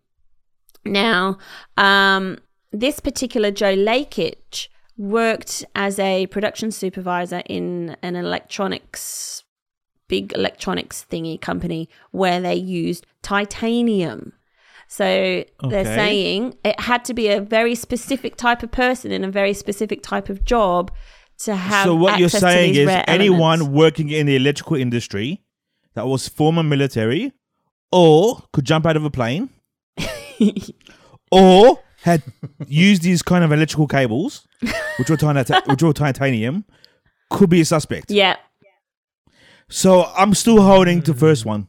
Now, 0.84 1.38
um, 1.76 2.38
this 2.72 3.00
particular 3.00 3.50
Joe 3.50 3.76
Lakich 3.76 4.68
worked 4.96 5.64
as 5.74 5.98
a 5.98 6.26
production 6.28 6.70
supervisor 6.70 7.42
in 7.46 7.96
an 8.02 8.16
electronics, 8.16 9.44
big 10.08 10.32
electronics 10.32 11.06
thingy 11.10 11.40
company 11.40 11.88
where 12.10 12.40
they 12.40 12.54
used 12.54 13.06
titanium. 13.22 14.32
So 14.88 15.44
they're 15.70 15.86
saying 15.86 16.56
it 16.64 16.78
had 16.78 17.02
to 17.06 17.14
be 17.14 17.28
a 17.28 17.40
very 17.40 17.74
specific 17.74 18.36
type 18.36 18.62
of 18.62 18.70
person 18.70 19.10
in 19.10 19.24
a 19.24 19.30
very 19.30 19.54
specific 19.54 20.02
type 20.02 20.28
of 20.28 20.44
job 20.44 20.90
to 21.44 21.54
have. 21.56 21.84
so 21.84 21.94
what 21.94 22.18
you're 22.18 22.28
saying 22.28 22.74
is 22.74 22.88
anyone 23.06 23.60
elements. 23.60 23.76
working 23.76 24.10
in 24.10 24.26
the 24.26 24.36
electrical 24.36 24.76
industry 24.76 25.42
that 25.94 26.06
was 26.06 26.28
former 26.28 26.62
military 26.62 27.32
or 27.90 28.42
could 28.52 28.64
jump 28.64 28.86
out 28.86 28.96
of 28.96 29.04
a 29.04 29.10
plane 29.10 29.50
or 31.30 31.78
had 32.02 32.22
used 32.66 33.02
these 33.02 33.22
kind 33.22 33.44
of 33.44 33.52
electrical 33.52 33.86
cables 33.86 34.46
which 34.98 35.08
were, 35.08 35.16
which 35.66 35.82
were 35.82 35.92
titanium 35.92 36.64
could 37.30 37.48
be 37.50 37.60
a 37.60 37.64
suspect 37.64 38.10
yeah. 38.10 38.36
so 39.68 40.04
i'm 40.16 40.34
still 40.34 40.60
holding 40.62 41.02
to 41.02 41.14
first 41.14 41.44
one 41.44 41.68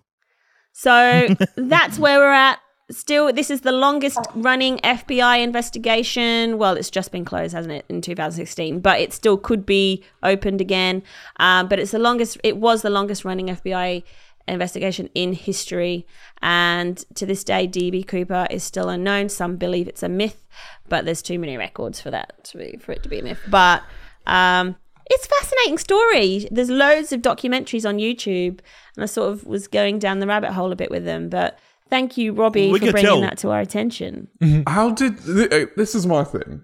So 0.74 1.28
that's 1.56 2.00
where 2.00 2.18
we're 2.20 2.32
at. 2.32 2.60
Still, 2.92 3.32
this 3.32 3.50
is 3.50 3.62
the 3.62 3.72
longest 3.72 4.20
running 4.36 4.78
FBI 4.80 5.42
investigation. 5.42 6.58
Well, 6.58 6.76
it's 6.76 6.90
just 6.90 7.12
been 7.12 7.24
closed, 7.24 7.54
hasn't 7.54 7.74
it, 7.74 7.86
in 7.88 8.02
2016? 8.02 8.82
But 8.82 9.00
it 9.00 9.14
still 9.14 9.38
could 9.38 9.66
be 9.66 10.04
opened 10.22 10.60
again. 10.60 11.02
Um, 11.38 11.70
but 11.70 11.80
it's 11.80 11.92
the 11.92 12.00
longest. 12.00 12.38
It 12.44 12.58
was 12.58 12.82
the 12.82 12.90
longest 12.90 13.24
running 13.24 13.48
FBI 13.48 14.04
investigation 14.50 15.10
in 15.16 15.32
history, 15.32 16.06
and 16.42 17.06
to 17.16 17.26
this 17.26 17.46
day, 17.46 17.66
DB 17.66 18.06
Cooper 18.06 18.46
is 18.52 18.64
still 18.64 18.90
unknown. 18.90 19.30
Some 19.30 19.56
believe 19.56 19.88
it's 19.88 20.04
a 20.04 20.10
myth, 20.10 20.44
but 20.90 21.06
there's 21.06 21.22
too 21.22 21.40
many 21.40 21.56
records 21.56 22.02
for 22.02 22.12
that 22.12 22.44
to 22.46 22.58
be, 22.58 22.78
for 22.82 22.92
it 22.92 23.04
to 23.04 23.10
be 23.10 23.20
a 23.20 23.24
myth. 23.24 23.40
But 23.50 23.84
um, 24.28 24.76
it's 25.06 25.26
a 25.26 25.30
fascinating 25.30 25.78
story. 25.78 26.48
There's 26.52 26.70
loads 26.70 27.14
of 27.14 27.22
documentaries 27.22 27.88
on 27.88 27.98
YouTube, 27.98 28.60
and 28.96 29.04
I 29.04 29.06
sort 29.06 29.32
of 29.32 29.46
was 29.46 29.68
going 29.68 30.00
down 30.00 30.20
the 30.20 30.28
rabbit 30.28 30.52
hole 30.52 30.74
a 30.74 30.76
bit 30.76 30.92
with 30.92 31.06
them. 31.06 31.30
But 31.30 31.58
thank 31.94 32.18
you, 32.18 32.34
Robbie, 32.34 32.72
We 32.72 32.80
for 32.80 32.92
bringing 32.92 33.08
tell. 33.08 33.22
that 33.22 33.38
to 33.40 33.52
our 33.52 33.60
attention. 33.60 34.28
How 34.66 34.90
did 34.90 35.24
th- 35.24 35.52
uh, 35.52 35.68
this 35.78 35.94
is 35.94 36.08
my 36.08 36.24
thing? 36.24 36.62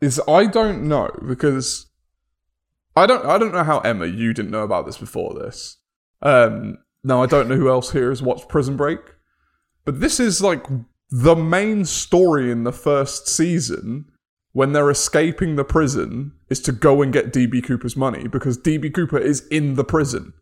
Is 0.00 0.20
I 0.26 0.46
don't 0.46 0.88
know 0.88 1.08
because 1.28 1.86
I 2.96 3.06
don't 3.06 3.24
I 3.24 3.38
don't 3.38 3.52
know 3.52 3.62
how 3.62 3.78
Emma 3.78 4.06
you 4.06 4.34
didn't 4.34 4.50
know 4.50 4.64
about 4.64 4.86
this 4.86 4.98
before 4.98 5.34
this. 5.34 5.76
Um, 6.20 6.78
now 7.04 7.22
I 7.22 7.26
don't 7.26 7.48
know 7.48 7.54
who 7.54 7.68
else 7.68 7.92
here 7.92 8.08
has 8.08 8.20
watched 8.20 8.48
Prison 8.48 8.76
Break, 8.76 8.98
but 9.84 10.00
this 10.00 10.18
is 10.18 10.42
like 10.42 10.66
the 11.08 11.36
main 11.36 11.84
story 11.84 12.50
in 12.50 12.64
the 12.64 12.72
first 12.72 13.28
season 13.28 14.06
when 14.50 14.72
they're 14.72 14.90
escaping 14.90 15.54
the 15.54 15.64
prison 15.64 16.32
is 16.50 16.58
to 16.60 16.72
go 16.72 17.02
and 17.02 17.12
get 17.12 17.32
DB 17.32 17.64
Cooper's 17.64 17.96
money 17.96 18.26
because 18.26 18.58
DB 18.58 18.92
Cooper 18.92 19.18
is 19.18 19.46
in 19.46 19.76
the 19.76 19.84
prison. 19.84 20.32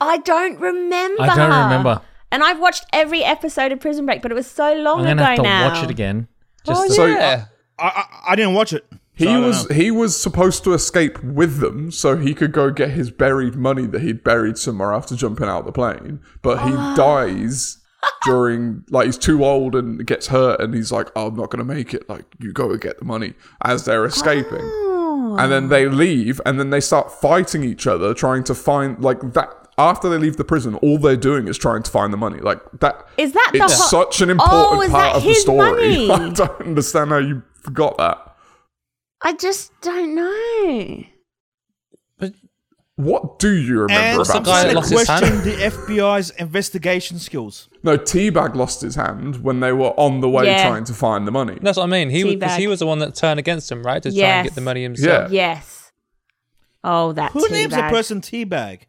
I 0.00 0.18
don't 0.18 0.60
remember. 0.60 1.22
I 1.22 1.34
don't 1.34 1.64
remember. 1.64 2.02
And 2.32 2.42
I've 2.42 2.58
watched 2.58 2.86
every 2.92 3.22
episode 3.22 3.70
of 3.72 3.78
Prison 3.80 4.06
Break, 4.06 4.22
but 4.22 4.32
it 4.32 4.34
was 4.34 4.50
so 4.50 4.72
long 4.74 5.00
I'm 5.06 5.16
gonna 5.16 5.22
ago 5.22 5.24
have 5.24 5.36
to 5.36 5.42
now. 5.42 5.68
watch 5.68 5.84
it 5.84 5.90
again. 5.90 6.26
Oh, 6.66 6.72
just 6.72 6.80
Oh, 6.82 6.88
to- 6.88 6.94
So- 6.94 7.06
yeah. 7.06 7.44
i 7.78 7.84
i, 7.86 8.32
I 8.32 8.36
didn't 8.36 8.54
watch 8.54 8.72
it 8.72 8.84
He 9.14 9.24
so 9.24 9.30
I 9.30 9.34
don't 9.34 9.42
was 9.46 9.68
know. 9.68 9.74
he 9.76 9.90
was 9.90 10.20
supposed 10.20 10.64
to 10.64 10.72
escape 10.72 11.22
with 11.22 11.58
them 11.58 11.90
so 11.90 12.16
he 12.16 12.34
could 12.34 12.52
go 12.52 12.70
get 12.70 12.90
his 12.90 13.10
buried 13.10 13.54
money 13.56 13.86
that 13.86 14.00
he'd 14.02 14.24
buried 14.24 14.56
somewhere 14.58 14.92
after 14.92 15.14
jumping 15.14 15.46
out 15.48 15.60
of 15.60 15.66
the 15.66 15.72
plane. 15.72 16.20
But 16.42 16.62
he 16.66 16.70
dies 16.96 17.78
during 18.24 18.84
like 18.90 19.06
he's 19.06 19.18
too 19.18 19.44
old 19.44 19.74
and 19.74 20.04
gets 20.06 20.28
hurt 20.28 20.60
and 20.60 20.74
he's 20.74 20.90
like, 20.90 21.08
oh, 21.14 21.28
I'm 21.28 21.36
not 21.36 21.50
gonna 21.50 21.64
make 21.64 21.92
it. 21.94 22.08
Like 22.08 22.24
you 22.40 22.52
go 22.52 22.70
and 22.70 22.80
get 22.80 22.98
the 22.98 23.04
money 23.04 23.34
as 23.64 23.84
they're 23.84 24.04
escaping. 24.04 24.60
Oh. 24.62 25.36
And 25.38 25.50
then 25.52 25.64
oh. 25.64 25.68
they 25.68 25.86
leave 25.88 26.40
and 26.46 26.58
then 26.58 26.70
they 26.70 26.80
start 26.80 27.12
fighting 27.12 27.62
each 27.64 27.86
other, 27.86 28.14
trying 28.14 28.44
to 28.44 28.54
find 28.54 28.98
like 29.02 29.20
that 29.34 29.61
after 29.88 30.08
they 30.08 30.18
leave 30.18 30.36
the 30.36 30.44
prison, 30.44 30.74
all 30.76 30.98
they're 30.98 31.16
doing 31.16 31.48
is 31.48 31.58
trying 31.58 31.82
to 31.82 31.90
find 31.90 32.12
the 32.12 32.16
money. 32.16 32.38
Like 32.40 32.60
that 32.80 33.06
Is 33.18 33.32
that 33.32 33.50
the 33.52 33.58
it's 33.64 33.78
ho- 33.90 34.04
such 34.04 34.20
an 34.20 34.30
Oh, 34.30 34.32
important 34.34 34.84
is 34.84 34.90
part 34.90 35.16
of 35.16 35.22
the 35.24 35.34
story. 35.34 36.06
money? 36.06 36.10
I 36.10 36.30
don't 36.30 36.60
understand 36.62 37.10
how 37.10 37.18
you 37.18 37.42
forgot 37.62 37.96
that. 37.98 38.36
I 39.22 39.34
just 39.34 39.72
don't 39.82 40.14
know. 40.14 41.04
What 42.96 43.38
do 43.38 43.50
you 43.50 43.80
remember 43.80 43.94
and 43.94 44.18
What's 44.18 44.30
the 44.30 44.36
about 44.38 44.46
guy 44.46 44.62
the 44.62 44.68
that 44.68 44.72
I 44.72 44.74
lost 44.80 44.90
his 44.90 45.04
question 45.06 45.28
hand? 45.28 45.44
the 45.44 45.52
FBI's 45.52 46.30
investigation 46.30 47.18
skills. 47.18 47.68
No, 47.82 47.96
T-Bag 47.96 48.54
lost 48.54 48.82
his 48.82 48.94
hand 48.96 49.42
when 49.42 49.60
they 49.60 49.72
were 49.72 49.98
on 49.98 50.20
the 50.20 50.28
way 50.28 50.44
Yeah. 50.44 50.68
trying 50.68 50.84
to 50.84 50.92
find 50.92 51.26
the 51.26 51.32
money. 51.32 51.58
That's 51.62 51.78
what 51.78 51.84
I 51.84 51.86
mean. 51.86 52.10
He 52.10 52.22
was, 52.22 52.34
'cause 52.34 52.40
T-Bag. 52.40 52.60
he 52.60 52.66
was 52.68 52.80
the 52.80 52.86
one 52.86 52.98
that 52.98 53.14
turned 53.14 53.40
against 53.40 53.72
him, 53.72 53.82
right? 53.82 54.02
To 54.02 54.12
try 54.12 54.20
and 54.28 54.46
get 54.46 54.54
the 54.54 54.60
money 54.60 54.82
himself. 54.82 55.32
Yeah. 55.32 55.54
Yes. 55.54 55.90
Oh, 56.84 57.12
that 57.12 57.32
Who 57.32 57.48
names 57.48 57.72
a 57.72 57.88
person 57.88 58.20
T-Bag? 58.20 58.86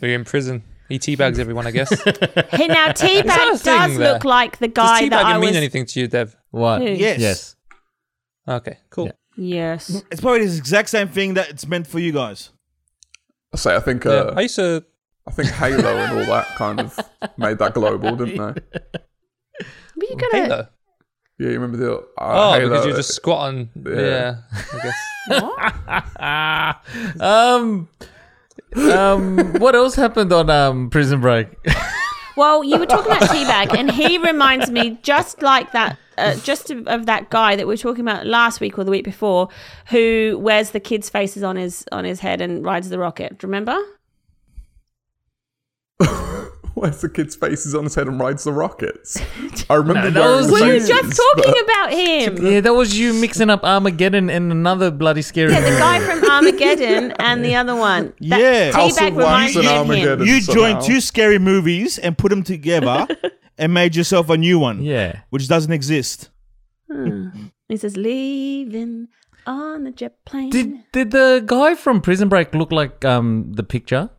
We're 0.00 0.14
in 0.14 0.24
prison. 0.24 0.62
He 0.88 0.98
teabags 0.98 1.38
everyone, 1.38 1.66
I 1.66 1.70
guess. 1.70 1.90
Does 1.90 2.16
Hey, 2.50 2.66
now 2.66 2.86
that 2.86 3.02
a 3.02 3.06
teabag 3.06 3.24
thing 3.24 3.52
does 3.76 3.98
there? 3.98 4.12
look 4.14 4.24
like 4.24 4.58
the 4.58 4.68
guy 4.68 5.08
that 5.08 5.24
I 5.24 5.34
teabagging 5.34 5.40
mean 5.40 5.54
anything 5.54 5.84
to 5.86 6.00
you, 6.00 6.08
Dev? 6.08 6.34
what? 6.50 6.80
Who? 6.80 6.88
Yes. 6.88 7.20
Yes. 7.20 7.56
Okay, 8.48 8.78
cool. 8.88 9.06
Yeah. 9.06 9.12
Yes. 9.36 10.02
It's 10.10 10.22
probably 10.22 10.46
the 10.46 10.56
exact 10.56 10.88
same 10.88 11.08
thing 11.08 11.34
that 11.34 11.50
it's 11.50 11.66
meant 11.66 11.86
for 11.86 11.98
you 11.98 12.12
guys. 12.12 12.50
I 13.52 13.58
say, 13.58 13.76
I 13.76 13.80
think, 13.80 14.04
Yeah, 14.04 14.10
uh, 14.12 14.34
I 14.36 14.40
used 14.42 14.56
to. 14.56 14.84
I 15.26 15.30
think 15.30 15.50
Halo 15.50 15.94
and 15.96 16.18
all 16.18 16.24
that 16.24 16.46
kind 16.56 16.80
of 16.80 16.98
made 17.36 17.58
that 17.58 17.74
global, 17.74 18.16
didn't 18.16 18.36
they? 18.38 18.54
But 19.96 20.10
you 20.10 20.16
gotta. 20.16 20.36
Halo. 20.36 20.68
Yeah, 21.38 21.48
you 21.48 21.60
remember 21.60 21.76
the 21.76 21.96
uh, 21.96 22.00
Oh, 22.16 22.52
Halo, 22.54 22.68
because 22.70 22.86
you 22.86 22.92
just 22.94 23.12
squat 23.14 23.48
on. 23.48 23.68
Yeah. 23.86 24.36
Yeah, 24.72 24.72
I 24.72 24.74
guess. 24.82 27.20
um, 27.20 27.88
um, 28.78 29.52
what 29.54 29.74
else 29.74 29.94
happened 29.94 30.32
on 30.32 30.50
um 30.50 30.90
Prison 30.90 31.20
Break? 31.20 31.48
Well, 32.38 32.62
you 32.62 32.78
were 32.78 32.86
talking 32.86 33.10
about 33.10 33.32
T-Bag, 33.32 33.74
and 33.74 33.90
he 33.90 34.16
reminds 34.16 34.70
me 34.70 34.96
just 35.02 35.42
like 35.42 35.72
that, 35.72 35.98
uh, 36.18 36.36
just 36.36 36.70
of, 36.70 36.86
of 36.86 37.06
that 37.06 37.30
guy 37.30 37.56
that 37.56 37.66
we 37.66 37.72
were 37.72 37.76
talking 37.76 38.02
about 38.02 38.28
last 38.28 38.60
week 38.60 38.78
or 38.78 38.84
the 38.84 38.92
week 38.92 39.04
before, 39.04 39.48
who 39.88 40.38
wears 40.40 40.70
the 40.70 40.78
kids' 40.78 41.10
faces 41.10 41.42
on 41.42 41.56
his 41.56 41.84
on 41.90 42.04
his 42.04 42.20
head 42.20 42.40
and 42.40 42.64
rides 42.64 42.90
the 42.90 42.98
rocket. 43.00 43.42
Remember? 43.42 43.76
wears 46.80 47.00
the 47.00 47.08
kid's 47.08 47.34
faces 47.36 47.74
on 47.74 47.84
his 47.84 47.94
head 47.94 48.06
and 48.08 48.18
rides 48.20 48.44
the 48.44 48.52
rockets. 48.52 49.20
I 49.70 49.74
remember 49.74 50.10
that 50.10 50.20
was- 50.36 50.46
the 50.46 50.52
Were 50.52 50.58
you 50.60 50.80
faces, 50.80 50.88
just 50.88 51.16
talking 51.36 51.52
but- 51.52 51.62
about 51.64 51.92
him? 51.92 52.46
yeah, 52.52 52.60
that 52.60 52.74
was 52.74 52.98
you 52.98 53.12
mixing 53.14 53.50
up 53.50 53.62
Armageddon 53.64 54.30
and 54.30 54.50
another 54.52 54.90
bloody 54.90 55.22
scary. 55.22 55.52
Yeah, 55.52 55.60
the 55.60 55.78
guy 55.78 56.00
from 56.00 56.30
Armageddon 56.30 57.12
and 57.18 57.44
the 57.44 57.54
other 57.56 57.74
one. 57.76 58.12
That 58.20 58.40
Yeah. 58.40 58.72
House 58.72 58.96
T-Bag 58.96 59.12
of 59.12 59.18
Wax 59.18 59.54
reminds 59.54 59.56
and 59.56 59.64
me 59.64 59.70
of 59.70 59.74
him. 59.74 59.90
Armageddon. 59.90 60.26
You 60.26 60.40
somehow. 60.40 60.60
joined 60.72 60.80
two 60.82 61.00
scary 61.00 61.38
movies 61.38 61.98
and 61.98 62.16
put 62.16 62.30
them 62.30 62.42
together 62.42 63.06
and 63.58 63.74
made 63.74 63.96
yourself 63.96 64.28
a 64.30 64.36
new 64.36 64.58
one, 64.58 64.82
Yeah. 64.82 65.20
which 65.30 65.48
doesn't 65.48 65.72
exist. 65.72 66.30
He 67.68 67.76
says, 67.76 67.96
leaving 67.96 69.08
on 69.46 69.84
the 69.84 69.90
jet 69.90 70.24
plane. 70.24 70.50
Did 70.50 70.74
did 70.92 71.10
the 71.10 71.42
guy 71.44 71.74
from 71.74 72.00
Prison 72.00 72.28
Break 72.28 72.54
look 72.54 72.72
like 72.72 73.04
um 73.04 73.52
the 73.52 73.62
picture? 73.62 74.10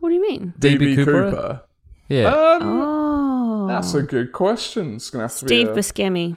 What 0.00 0.08
do 0.10 0.14
you 0.16 0.22
mean? 0.22 0.54
DB 0.58 0.78
DB 0.78 0.94
Cooper. 0.96 1.30
Cooper? 1.30 1.62
Yeah. 2.08 2.24
Um, 2.34 2.60
Oh. 2.62 3.66
That's 3.68 3.94
a 3.94 4.02
good 4.02 4.32
question. 4.32 4.96
It's 4.96 5.10
gonna 5.10 5.24
have 5.24 5.30
to 5.32 5.46
Steve 5.46 5.66
be 5.68 5.72
a 5.72 5.74
Buscemi. 5.76 6.36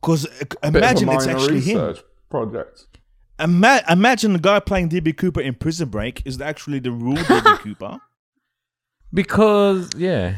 Because 0.00 0.26
bit 0.26 0.54
of 0.62 0.74
a 0.74 0.78
imagine 0.78 1.08
it's 1.08 1.26
minor 1.26 1.38
actually 1.38 1.60
him. 1.60 1.78
research 1.78 2.04
project. 2.30 2.86
Ima- 3.40 3.82
imagine 3.88 4.34
the 4.34 4.38
guy 4.38 4.60
playing 4.60 4.88
DB 4.90 5.16
Cooper 5.16 5.40
in 5.40 5.54
Prison 5.54 5.88
Break 5.88 6.22
is 6.24 6.40
actually 6.40 6.78
the 6.78 6.92
real 6.92 7.16
DB 7.16 7.58
Cooper, 7.58 7.98
because 9.12 9.90
yeah. 9.96 10.36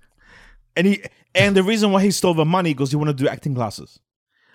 and 0.76 0.86
he 0.86 1.02
and 1.34 1.56
the 1.56 1.62
reason 1.62 1.90
why 1.92 2.02
he 2.02 2.10
stole 2.10 2.34
the 2.34 2.44
money 2.44 2.72
because 2.74 2.90
he 2.90 2.96
wanted 2.96 3.16
to 3.18 3.24
do 3.24 3.28
acting 3.28 3.54
classes. 3.54 3.98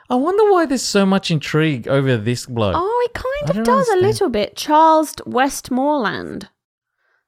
I 0.10 0.16
wonder 0.16 0.50
why 0.52 0.66
there's 0.66 0.84
so 0.84 1.06
much 1.06 1.32
intrigue 1.32 1.88
over 1.88 2.16
this 2.16 2.46
bloke. 2.46 2.76
Oh, 2.78 3.08
it 3.10 3.12
I 3.18 3.22
kind 3.50 3.50
of 3.60 3.66
don't 3.66 3.76
does 3.76 3.90
a 3.90 3.98
little 3.98 4.30
bit. 4.30 4.56
Charles 4.56 5.14
Westmoreland. 5.26 6.48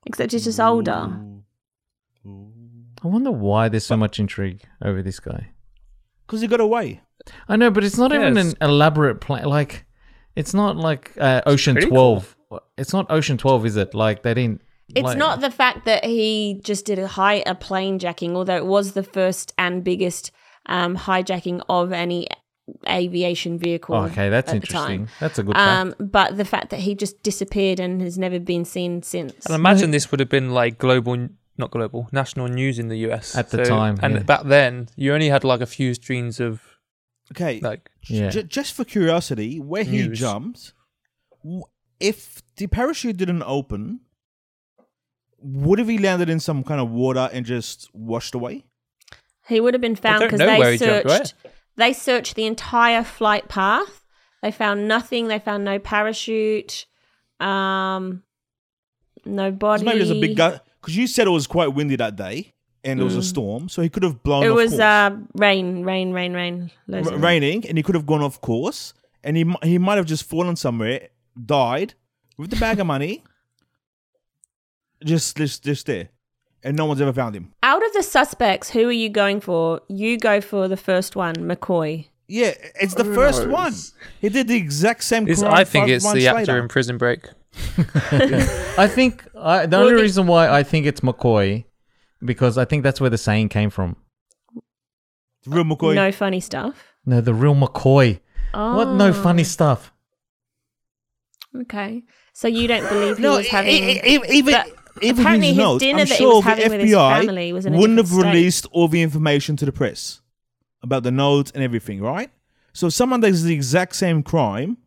Except 0.05 0.31
he's 0.31 0.43
just 0.45 0.59
older. 0.59 1.19
I 2.25 3.07
wonder 3.07 3.31
why 3.31 3.69
there's 3.69 3.85
so 3.85 3.97
much 3.97 4.19
intrigue 4.19 4.63
over 4.83 5.01
this 5.01 5.19
guy. 5.19 5.49
Because 6.25 6.41
he 6.41 6.47
got 6.47 6.59
away. 6.59 7.01
I 7.47 7.55
know, 7.55 7.71
but 7.71 7.83
it's 7.83 7.97
not 7.97 8.13
even 8.13 8.35
Yes. 8.35 8.53
an 8.53 8.57
elaborate 8.69 9.21
plan. 9.21 9.45
Like, 9.45 9.85
It's 10.35 10.53
not 10.53 10.77
like 10.77 11.11
uh, 11.19 11.41
Ocean 11.45 11.75
pretty 11.75 11.89
Twelve. 11.89 12.35
It's 12.77 12.93
not 12.93 13.07
Ocean 13.11 13.37
Twelve, 13.37 13.65
is 13.65 13.75
it? 13.75 13.93
Like 13.93 14.23
they 14.23 14.33
didn't. 14.33 14.61
It's 14.95 15.03
like- 15.03 15.17
not 15.17 15.41
the 15.41 15.51
fact 15.51 15.85
that 15.85 16.05
he 16.05 16.61
just 16.63 16.85
did 16.85 16.97
a 16.97 17.07
high 17.07 17.43
a 17.45 17.55
plane 17.55 17.99
jacking, 17.99 18.35
although 18.37 18.55
it 18.55 18.65
was 18.65 18.93
the 18.93 19.03
first 19.03 19.53
and 19.57 19.83
biggest 19.83 20.31
um, 20.67 20.95
hijacking 20.95 21.61
of 21.67 21.91
any 21.91 22.27
aviation 22.87 23.57
vehicle. 23.57 23.95
Oh, 23.95 24.03
okay, 24.05 24.29
that's 24.29 24.51
at 24.53 24.61
the 24.61 24.67
time. 24.67 24.91
interesting. 24.91 25.07
That's 25.19 25.39
a 25.39 25.43
good 25.43 25.55
fact. 25.55 25.99
Um, 25.99 26.07
but 26.07 26.37
the 26.37 26.45
fact 26.45 26.69
that 26.71 26.79
he 26.81 26.95
just 26.95 27.21
disappeared 27.23 27.79
and 27.79 28.01
has 28.01 28.17
never 28.17 28.39
been 28.39 28.65
seen 28.65 29.01
since. 29.03 29.45
And 29.45 29.55
imagine 29.55 29.91
this 29.91 30.11
would 30.11 30.19
have 30.19 30.29
been 30.29 30.51
like 30.51 30.77
global, 30.77 31.29
not 31.57 31.71
global, 31.71 32.07
national 32.11 32.47
news 32.47 32.79
in 32.79 32.87
the 32.87 32.97
US 33.09 33.35
At 33.35 33.49
the 33.51 33.63
time, 33.65 33.97
And 34.01 34.13
yeah. 34.15 34.23
back 34.23 34.43
then, 34.45 34.89
you 34.95 35.13
only 35.13 35.29
had 35.29 35.43
like 35.43 35.61
a 35.61 35.65
few 35.65 35.93
streams 35.93 36.39
of 36.39 36.61
Okay, 37.31 37.59
like. 37.61 37.89
Yeah. 38.07 38.29
j- 38.29 38.43
just 38.43 38.73
for 38.73 38.83
curiosity, 38.83 39.59
where 39.59 39.83
he 39.83 40.07
jumped, 40.09 40.73
if 41.99 42.41
the 42.57 42.67
parachute 42.67 43.17
didn't 43.17 43.43
open, 43.43 44.01
would 45.41 45.79
have 45.79 45.87
he 45.87 45.97
landed 45.97 46.29
in 46.29 46.39
some 46.39 46.63
kind 46.63 46.81
of 46.81 46.89
water 46.89 47.29
and 47.31 47.45
just 47.45 47.89
washed 47.93 48.35
away? 48.35 48.65
He 49.47 49.59
would 49.59 49.73
have 49.73 49.81
been 49.81 49.95
found 49.95 50.21
because 50.23 50.39
they 50.39 50.57
where 50.57 50.71
he 50.71 50.77
searched. 50.77 51.07
jumped, 51.07 51.19
right? 51.43 51.51
They 51.79 51.93
searched 51.93 52.35
the 52.35 52.45
entire 52.45 53.03
flight 53.03 53.47
path. 53.47 54.05
They 54.43 54.51
found 54.51 54.87
nothing. 54.87 55.27
They 55.29 55.39
found 55.39 55.63
no 55.63 55.79
parachute. 55.79 56.85
Um, 57.39 58.23
no 59.25 59.49
'Cause 59.51 59.57
body. 59.59 59.85
Maybe 59.85 59.97
there's 59.99 60.11
a 60.11 60.19
big 60.19 60.35
guy. 60.37 60.59
Because 60.81 60.95
you 60.95 61.07
said 61.07 61.25
it 61.27 61.31
was 61.31 61.47
quite 61.47 61.67
windy 61.73 61.95
that 61.95 62.15
day 62.15 62.53
and 62.83 62.99
it 62.99 63.03
was 63.03 63.15
a 63.15 63.23
storm, 63.23 63.69
so 63.69 63.81
he 63.81 63.89
could 63.89 64.03
have 64.03 64.23
blown. 64.23 64.43
Mm. 64.43 64.47
It 64.47 64.51
was 64.51 64.79
uh, 64.79 65.17
rain, 65.35 65.83
rain, 65.83 66.11
rain, 66.13 66.33
rain. 66.33 66.71
R- 66.91 67.01
raining, 67.17 67.65
and 67.67 67.77
he 67.77 67.83
could 67.83 67.95
have 67.95 68.05
gone 68.05 68.21
off 68.21 68.39
course, 68.41 68.93
and 69.23 69.35
he 69.37 69.45
he 69.63 69.77
might 69.77 69.95
have 69.97 70.05
just 70.05 70.23
fallen 70.23 70.55
somewhere, 70.55 71.09
died 71.45 71.93
with 72.37 72.49
the 72.49 72.55
bag 72.55 72.79
of 72.79 72.87
money, 72.87 73.23
just 75.03 75.37
just 75.37 75.63
just 75.63 75.85
there, 75.87 76.09
and 76.63 76.75
no 76.77 76.85
one's 76.85 77.01
ever 77.01 77.13
found 77.13 77.35
him. 77.35 77.53
Out 77.63 77.85
of 77.85 77.93
the 77.93 78.03
suspects, 78.03 78.69
who 78.69 78.87
are 78.87 78.91
you 78.91 79.09
going 79.09 79.39
for? 79.41 79.81
You 79.87 80.17
go 80.17 80.41
for 80.41 80.67
the 80.67 80.77
first 80.77 81.15
one, 81.15 81.35
McCoy. 81.35 82.07
Yeah, 82.27 82.53
it's 82.79 82.93
the 82.93 83.03
Who 83.03 83.15
first 83.15 83.43
knows? 83.45 83.51
one. 83.51 83.73
He 84.21 84.29
did 84.29 84.47
the 84.47 84.55
exact 84.55 85.03
same 85.03 85.27
It's, 85.27 85.41
crime. 85.41 85.53
I 85.53 85.63
think 85.63 85.83
five 85.85 85.89
it's 85.95 86.03
months 86.05 86.19
the 86.21 86.27
actor 86.27 86.39
later. 86.39 86.59
in 86.59 86.67
Prison 86.67 86.97
Break. 86.99 87.25
I 88.77 88.87
think 88.87 89.25
I, 89.35 89.65
the 89.65 89.77
Well, 89.77 89.85
only 89.87 89.95
the- 89.95 90.01
reason 90.03 90.27
why 90.27 90.47
I 90.47 90.61
think 90.63 90.85
it's 90.85 91.01
McCoy 91.01 91.65
because 92.23 92.57
I 92.57 92.65
think 92.65 92.83
that's 92.83 93.01
where 93.01 93.09
the 93.09 93.17
saying 93.17 93.49
came 93.49 93.69
from. 93.71 93.95
Real 95.47 95.63
McCoy. 95.63 95.95
No 95.95 96.11
funny 96.11 96.39
stuff. 96.39 96.93
No, 97.05 97.19
the 97.21 97.33
real 97.33 97.55
McCoy. 97.55 98.19
Oh, 98.53 98.75
What? 98.77 98.89
No 98.89 99.07
oh. 99.07 99.13
funny 99.13 99.43
stuff. 99.43 99.91
Okay, 101.61 102.03
so 102.33 102.47
you 102.47 102.67
don't 102.67 102.87
believe 102.89 103.17
he 103.17 103.23
no, 103.23 103.37
was 103.37 103.45
e- 103.47 103.49
having? 103.49 103.71
e- 103.73 104.01
e- 104.05 104.21
even 104.29 104.53
but 104.53 104.67
even 105.03 105.19
apparently 105.21 105.47
his 105.47 105.55
his 105.57 105.63
notes, 105.63 105.83
dinner 105.83 105.99
I'm 106.01 106.07
that 106.07 106.17
he 106.19 106.25
was 106.25 106.43
the 106.43 106.49
having 106.49 106.71
with 106.71 106.81
his 106.81 106.91
family 107.25 107.53
was 107.53 107.65
in 107.65 107.73
a 107.73 107.77
wouldn't 107.77 107.97
have 107.99 108.07
state. 108.07 108.23
released 108.25 108.65
all 108.71 108.87
the 108.87 109.01
information 109.01 109.55
to 109.57 109.65
the 109.65 109.71
press 109.71 110.21
about 110.81 111.03
the 111.03 111.11
notes 111.11 111.51
and 111.53 111.63
everything, 111.63 112.01
right? 112.01 112.29
So 112.73 112.87
if 112.87 112.93
someone 112.93 113.21
does 113.21 113.43
the 113.43 113.53
exact 113.53 113.95
same 113.95 114.23
crime, 114.23 114.77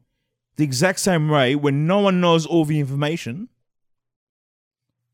the 0.57 0.65
exact 0.65 1.01
same 1.01 1.29
way, 1.29 1.55
when 1.55 1.87
no 1.87 1.99
one 2.01 2.21
knows 2.21 2.47
all 2.47 2.65
the 2.65 2.79
information, 2.81 3.49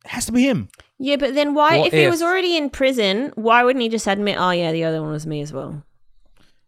it 0.05 0.11
has 0.11 0.27
to 0.27 0.33
be 0.33 0.43
him. 0.43 0.69
yeah, 0.99 1.17
but 1.17 1.35
then 1.35 1.55
why? 1.55 1.79
What 1.79 1.89
If, 1.89 1.93
he 1.93 2.01
if? 2.03 2.11
was 2.11 2.23
already 2.23 2.57
in 2.57 2.71
prison, 2.71 3.33
why 3.35 3.65
wouldn't 3.65 3.83
he 3.83 3.89
just 3.89 4.07
admit? 4.07 4.37
Oh 4.39 4.51
yeah, 4.51 4.73
the 4.73 4.85
other 4.85 5.03
one 5.03 5.11
was 5.13 5.27
me 5.27 5.41
as 5.41 5.53
well. 5.53 5.83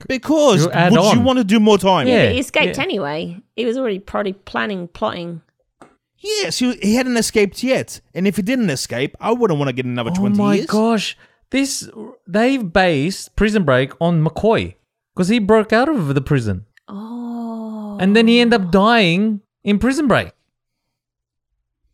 Because 0.08 0.64
You 0.64 0.70
add 0.70 0.92
would 0.92 1.00
you 1.02 1.18
on. 1.18 1.24
want 1.24 1.38
to 1.38 1.44
do 1.44 1.60
more 1.60 1.76
time? 1.76 2.06
Yeah. 2.08 2.26
But 2.26 2.32
he 2.34 2.40
escaped 2.40 2.76
yeah. 2.78 2.82
anyway. 2.82 3.40
He 3.54 3.66
was 3.66 3.76
already 3.76 3.98
probably 3.98 4.32
planning, 4.32 4.88
plotting. 4.88 5.42
Yes, 6.22 6.58
he, 6.58 6.74
he 6.82 6.94
hadn't 6.96 7.16
escaped 7.16 7.62
yet. 7.62 8.00
And 8.14 8.26
if 8.26 8.36
he 8.36 8.42
didn't 8.42 8.68
escape, 8.70 9.16
I 9.20 9.32
wouldn't 9.32 9.58
want 9.58 9.68
to 9.68 9.72
get 9.72 9.86
another 9.86 10.10
Oh 10.12 10.18
20 10.18 10.36
my 10.38 10.54
years. 10.56 10.66
gosh. 10.66 11.16
This 11.50 11.88
they've 12.28 12.72
based 12.72 13.34
Prison 13.36 13.64
Break 13.64 13.92
on 14.00 14.24
McCoy 14.24 14.74
because 15.14 15.28
he 15.28 15.38
broke 15.38 15.72
out 15.72 15.88
of 15.88 16.14
the 16.14 16.20
prison 16.20 16.66
Oh, 16.86 17.96
and 18.00 18.14
then 18.14 18.28
he 18.28 18.38
ended 18.40 18.60
up 18.60 18.70
dying 18.70 19.40
in 19.64 19.78
Prison 19.78 20.06
Break. 20.06 20.32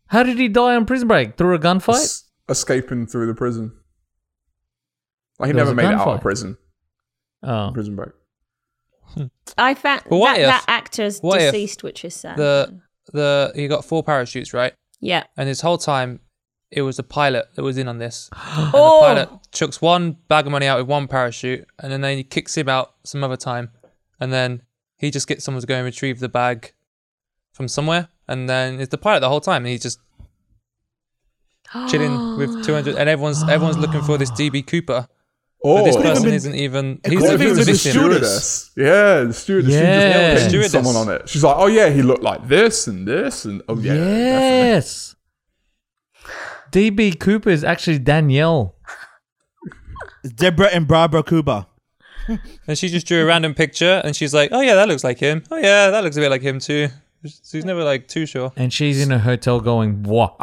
How 0.09 0.23
did 0.23 0.39
he 0.39 0.49
die 0.49 0.75
on 0.77 0.85
Prison 0.87 1.09
Break? 1.09 1.37
Through 1.37 1.55
a 1.55 1.59
gunfight? 1.59 1.95
Es- 1.95 2.25
escaping 2.49 3.07
through 3.07 3.27
the 3.29 3.35
prison. 3.35 3.73
Like 5.39 5.49
he 5.49 5.53
There 5.53 5.65
never 5.65 5.75
made 5.75 5.87
it 5.87 5.95
out 5.95 6.07
gunfight. 6.07 6.15
of 6.17 6.21
prison. 6.23 6.59
Oh. 7.43 7.71
Prison 7.73 7.97
break. 7.97 8.11
I 9.57 9.75
found 9.75 10.03
But 10.09 10.19
that, 10.25 10.39
that 10.39 10.65
actor's 10.69 11.21
what 11.21 11.41
if 11.41 11.53
deceased, 11.53 11.83
which 11.83 12.05
is 12.05 12.15
sad. 12.15 12.37
The 12.37 12.81
the 13.13 13.53
he 13.55 13.69
got 13.69 13.85
four 13.85 14.03
parachutes 14.03 14.53
right, 14.53 14.75
yeah. 15.01 15.25
and 15.37 15.49
this 15.49 15.61
whole 15.61 15.79
time 15.79 16.21
it 16.71 16.83
was 16.83 16.97
the 16.97 17.03
pilot 17.03 17.47
that 17.55 17.63
was 17.63 17.79
in 17.79 17.89
on 17.89 17.99
this. 17.99 18.29
And 18.57 18.71
Oh, 18.75 19.01
the 19.01 19.07
pilot 19.07 19.29
chucks 19.53 19.81
one 19.81 20.17
bag 20.29 20.47
of 20.47 20.53
money 20.53 20.67
out 20.67 20.79
with 20.79 20.89
one 20.89 21.09
parachute, 21.09 21.67
and 21.79 21.93
then 21.93 22.17
he 22.17 22.25
kicks 22.25 22.57
him 22.57 22.69
out 22.69 22.95
some 23.05 23.23
other 23.23 23.37
time, 23.37 23.71
and 24.21 24.33
then 24.33 24.63
he 24.99 25.11
just 25.11 25.29
gets 25.29 25.45
someone 25.45 25.61
to 25.61 25.67
go 25.67 25.77
and 25.77 25.85
retrieve 25.85 26.21
the 26.21 26.29
bag 26.29 26.73
from 27.53 27.69
somewhere, 27.69 28.09
and 28.29 28.49
then 28.49 28.81
it's 28.81 28.91
the 28.91 28.99
pilot 28.99 29.21
the 29.21 29.29
whole 29.29 29.41
time, 29.41 29.63
and 29.63 29.69
he's 29.69 29.83
just 29.83 30.01
chilling 31.89 32.37
with 32.37 32.65
two 32.65 32.75
hundred, 32.75 32.97
and 32.97 33.09
everyone's 33.09 33.43
everyone's 33.49 33.79
looking 33.79 34.03
for 34.03 34.19
this 34.19 34.31
DB 34.31 34.67
Cooper, 34.67 35.09
but 35.75 35.81
Oh, 35.81 35.85
this 35.85 35.97
could've 35.97 36.11
person 36.13 36.25
been- 36.25 36.35
isn't 36.35 36.55
even. 36.55 37.01
He's 37.05 37.19
could've 37.21 37.39
the, 37.39 37.45
been 37.45 37.49
the 37.57 37.65
the 37.65 37.73
victim. 37.73 37.91
stewardess. 37.93 38.71
Yeah, 38.77 39.23
the 39.25 39.33
stewardess. 39.33 39.73
She 39.73 39.79
Yeah. 39.81 40.31
just 40.35 40.37
pinned 40.39 40.51
Stewardess. 40.51 40.73
someone 40.73 40.97
on 40.97 41.09
it. 41.11 41.29
She's 41.29 41.43
like, 41.45 41.57
oh 41.59 41.67
yeah, 41.67 41.89
he 41.91 42.03
looked 42.03 42.23
like 42.23 42.47
this 42.49 42.87
and 42.87 43.07
this 43.07 43.45
and 43.45 43.63
oh 43.69 43.77
yeah, 43.79 43.95
definitely. 43.95 44.15
yes. 44.19 45.15
DB 46.73 47.19
Cooper 47.19 47.51
is 47.51 47.65
actually 47.65 47.99
Danielle. 47.99 48.75
It's 50.25 50.33
Deborah 50.33 50.69
and 50.73 50.87
Barbara 50.89 51.23
Cooper. 51.23 51.67
And 52.67 52.77
she 52.77 52.89
just 52.89 53.07
drew 53.07 53.23
a 53.23 53.25
random 53.25 53.55
picture, 53.55 54.01
and 54.05 54.17
she's 54.17 54.35
like, 54.35 54.51
"Oh 54.53 54.61
yeah, 54.61 54.75
that 54.75 54.89
looks 54.89 55.05
like 55.05 55.19
him. 55.21 55.45
Oh 55.51 55.57
yeah, 55.57 55.91
that 55.91 56.03
looks 56.03 56.17
a 56.17 56.21
bit 56.21 56.31
like 56.31 56.43
him 56.43 56.59
too." 56.59 56.89
She's 57.25 57.65
never 57.65 57.85
like 57.85 58.09
too 58.09 58.27
sure. 58.27 58.53
And 58.57 58.73
she's 58.73 59.01
in 59.01 59.13
a 59.13 59.19
hotel 59.21 59.61
going, 59.61 60.03
what? 60.03 60.35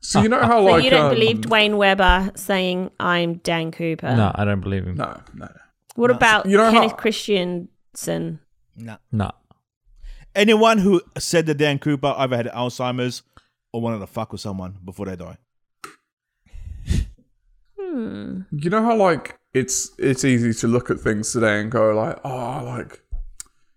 So 0.00 0.22
you 0.22 0.28
know 0.28 0.40
how 0.40 0.58
so 0.60 0.64
like 0.64 0.84
you 0.84 0.90
don't 0.90 1.06
um, 1.06 1.14
believe 1.14 1.40
Duane 1.42 1.76
Weber 1.76 2.32
saying 2.34 2.90
I'm 2.98 3.34
Dan 3.38 3.70
Cooper? 3.70 4.14
No, 4.16 4.32
I 4.34 4.44
don't 4.44 4.60
believe 4.60 4.86
him. 4.86 4.96
No, 4.96 5.20
no, 5.34 5.46
no. 5.46 5.50
What 5.94 6.10
about 6.10 6.46
You 6.46 6.56
know 6.56 6.70
Kenneth 6.70 6.92
how- 6.92 6.96
Christiansen? 6.96 8.40
Nah. 8.76 8.96
No. 9.12 9.30
Anyone 10.34 10.78
who 10.78 11.02
said 11.18 11.46
that 11.46 11.54
Dan 11.58 11.78
Cooper 11.78 12.14
either 12.16 12.36
had 12.36 12.46
Alzheimer's 12.46 13.22
or 13.72 13.80
wanted 13.80 13.98
to 13.98 14.06
fuck 14.06 14.32
with 14.32 14.40
someone 14.40 14.78
before 14.84 15.06
they 15.06 15.16
die. 15.16 15.36
Hmm. 17.78 18.42
You 18.52 18.70
know 18.70 18.82
how 18.82 18.96
like 18.96 19.38
it's 19.52 19.90
it's 19.98 20.24
easy 20.24 20.52
to 20.60 20.68
look 20.68 20.90
at 20.90 21.00
things 21.00 21.32
today 21.32 21.60
and 21.60 21.70
go 21.70 21.92
like, 21.94 22.18
oh, 22.24 22.62
like 22.64 23.02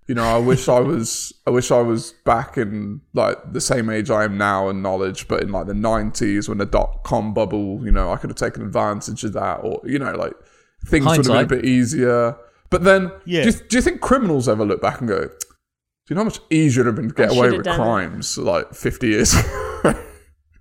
you 0.07 0.15
know, 0.15 0.23
I 0.23 0.37
wish 0.37 0.67
I 0.67 0.79
was 0.79 1.31
I 1.47 1.49
wish 1.49 1.71
I 1.71 1.79
was 1.81 2.11
back 2.25 2.57
in 2.57 3.01
like 3.13 3.37
the 3.53 3.61
same 3.61 3.89
age 3.89 4.09
I 4.09 4.23
am 4.25 4.37
now 4.37 4.69
in 4.69 4.81
knowledge, 4.81 5.27
but 5.27 5.41
in 5.43 5.51
like 5.51 5.67
the 5.67 5.73
nineties 5.73 6.49
when 6.49 6.57
the 6.57 6.65
dot 6.65 7.03
com 7.03 7.33
bubble, 7.33 7.79
you 7.83 7.91
know, 7.91 8.11
I 8.11 8.17
could 8.17 8.29
have 8.29 8.37
taken 8.37 8.63
advantage 8.63 9.23
of 9.23 9.33
that, 9.33 9.59
or 9.63 9.79
you 9.85 9.99
know, 9.99 10.11
like 10.13 10.33
things 10.87 11.05
would 11.05 11.17
have 11.17 11.25
been 11.25 11.57
a 11.57 11.61
bit 11.61 11.65
easier. 11.65 12.35
But 12.69 12.83
then, 12.83 13.11
Yeah. 13.25 13.43
do, 13.43 13.49
you, 13.49 13.53
do 13.69 13.75
you 13.77 13.81
think 13.81 14.01
criminals 14.01 14.49
ever 14.49 14.65
look 14.65 14.81
back 14.81 14.99
and 14.99 15.07
go, 15.07 15.19
do 15.27 15.29
you 16.09 16.15
know 16.15 16.21
how 16.21 16.25
much 16.25 16.39
easier 16.49 16.81
it 16.81 16.85
would 16.87 16.87
have 16.87 16.95
been 16.95 17.09
to 17.09 17.13
get 17.15 17.31
I 17.31 17.35
away 17.37 17.51
with 17.51 17.63
done 17.65 17.75
it." 17.75 17.77
crimes 17.77 18.37
like 18.37 18.73
fifty 18.73 19.07
years? 19.09 19.33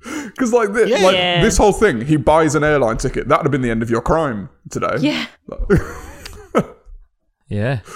Because 0.05 0.53
like, 0.53 0.75
thi- 0.75 0.91
Yeah. 0.91 0.99
like 1.05 1.15
Yeah. 1.15 1.43
this 1.43 1.57
whole 1.57 1.73
thing, 1.73 2.01
he 2.01 2.17
buys 2.17 2.57
an 2.57 2.65
airline 2.65 2.97
ticket. 2.97 3.29
That 3.29 3.39
would 3.39 3.45
have 3.45 3.53
been 3.53 3.61
the 3.63 3.71
end 3.71 3.83
of 3.85 3.91
your 3.91 4.01
crime 4.01 4.49
today. 4.71 4.97
Yeah. 4.99 5.27
Yeah. 7.49 7.81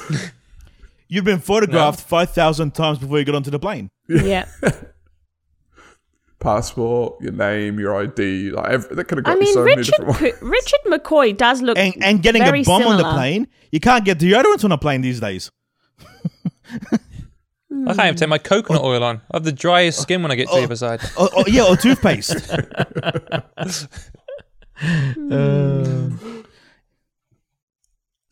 You've 1.08 1.24
been 1.24 1.38
photographed 1.40 2.00
5,000 2.00 2.74
times 2.74 2.98
before 2.98 3.18
you 3.18 3.24
get 3.24 3.34
onto 3.34 3.50
the 3.50 3.58
plane. 3.58 3.90
Yeah. 4.08 4.46
Passport, 6.38 7.20
your 7.20 7.32
name, 7.32 7.78
your 7.80 7.96
ID, 8.00 8.50
like 8.50 8.70
every, 8.70 8.94
that 8.96 9.04
could 9.04 9.18
have 9.18 9.24
got 9.24 9.36
I 9.36 9.40
mean, 9.40 9.54
so 9.54 9.64
many 9.64 9.76
Richard 9.78 9.94
different 9.96 10.20
ways. 10.20 10.34
Richard 10.42 10.80
McCoy 10.86 11.36
does 11.36 11.62
look 11.62 11.78
And, 11.78 11.94
and 12.02 12.22
getting 12.22 12.42
very 12.42 12.60
a 12.60 12.64
bomb 12.64 12.82
on 12.82 12.98
the 12.98 13.04
plane, 13.04 13.48
you 13.72 13.80
can't 13.80 14.04
get 14.04 14.18
deodorant 14.18 14.64
on 14.64 14.70
a 14.72 14.78
plane 14.78 15.00
these 15.00 15.20
days. 15.20 15.50
Hmm. 17.68 17.88
I 17.88 17.94
can't 17.94 18.06
even 18.06 18.16
take 18.16 18.28
my 18.28 18.38
coconut 18.38 18.82
oil 18.82 19.02
on. 19.02 19.16
I 19.30 19.36
have 19.36 19.44
the 19.44 19.52
driest 19.52 20.00
skin 20.00 20.22
when 20.22 20.30
I 20.30 20.36
get 20.36 20.48
to 20.48 20.54
the 20.54 20.62
other 20.64 20.76
side. 20.76 21.00
Or, 21.18 21.34
or- 21.34 21.44
yeah, 21.48 21.64
or 21.64 21.76
toothpaste. 21.76 22.48
Hmm. 24.78 25.32
Uh. 25.32 26.35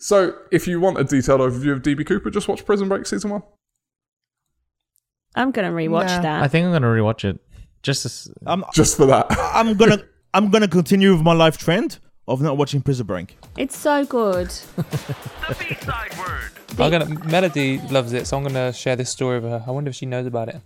So, 0.05 0.37
if 0.51 0.69
you 0.69 0.81
want 0.81 0.99
a 0.99 1.05
detailed 1.05 1.40
overview 1.40 1.73
of 1.73 1.81
DB 1.81 2.07
Cooper, 2.07 2.29
just 2.29 2.47
watch 2.47 2.67
Prison 2.67 2.90
Break 2.90 3.07
season 3.07 3.31
one. 3.31 3.43
I'm 5.35 5.51
gonna 5.51 5.71
rewatch 5.71 6.17
Nah. 6.17 6.21
that. 6.21 6.43
I 6.43 6.47
think 6.47 6.67
I'm 6.67 6.73
going 6.73 6.83
to 6.83 6.88
rewatch 6.88 7.25
it. 7.25 7.40
Just 7.83 8.05
as, 8.05 8.31
I'm, 8.47 8.64
Just 8.75 8.99
for 8.99 9.07
that. 9.07 9.29
I'm 9.31 9.73
gonna 9.79 10.03
I'm 10.35 10.51
gonna 10.51 10.69
continue 10.69 11.14
with 11.14 11.23
my 11.23 11.33
life 11.33 11.57
trend 11.57 12.01
of 12.29 12.43
not 12.43 12.59
watching 12.59 12.83
Prison 12.83 13.07
Break. 13.07 13.38
it's 13.57 13.79
so 13.79 14.05
good. 14.05 14.49
The 14.77 15.57
B-side 15.59 16.19
word. 16.19 16.51
I'm 16.79 16.90
gonna 16.90 17.25
Melody 17.27 17.79
loves 17.90 18.12
it, 18.12 18.27
so 18.27 18.37
I'm 18.37 18.43
gonna 18.43 18.75
share 18.75 18.97
this 18.97 19.09
story 19.09 19.40
with 19.40 19.53
her. 19.53 19.64
I 19.67 19.71
wonder 19.71 19.88
if 19.88 19.95
she 19.95 20.05
knows 20.05 20.27
about 20.27 20.51
it. 20.51 20.61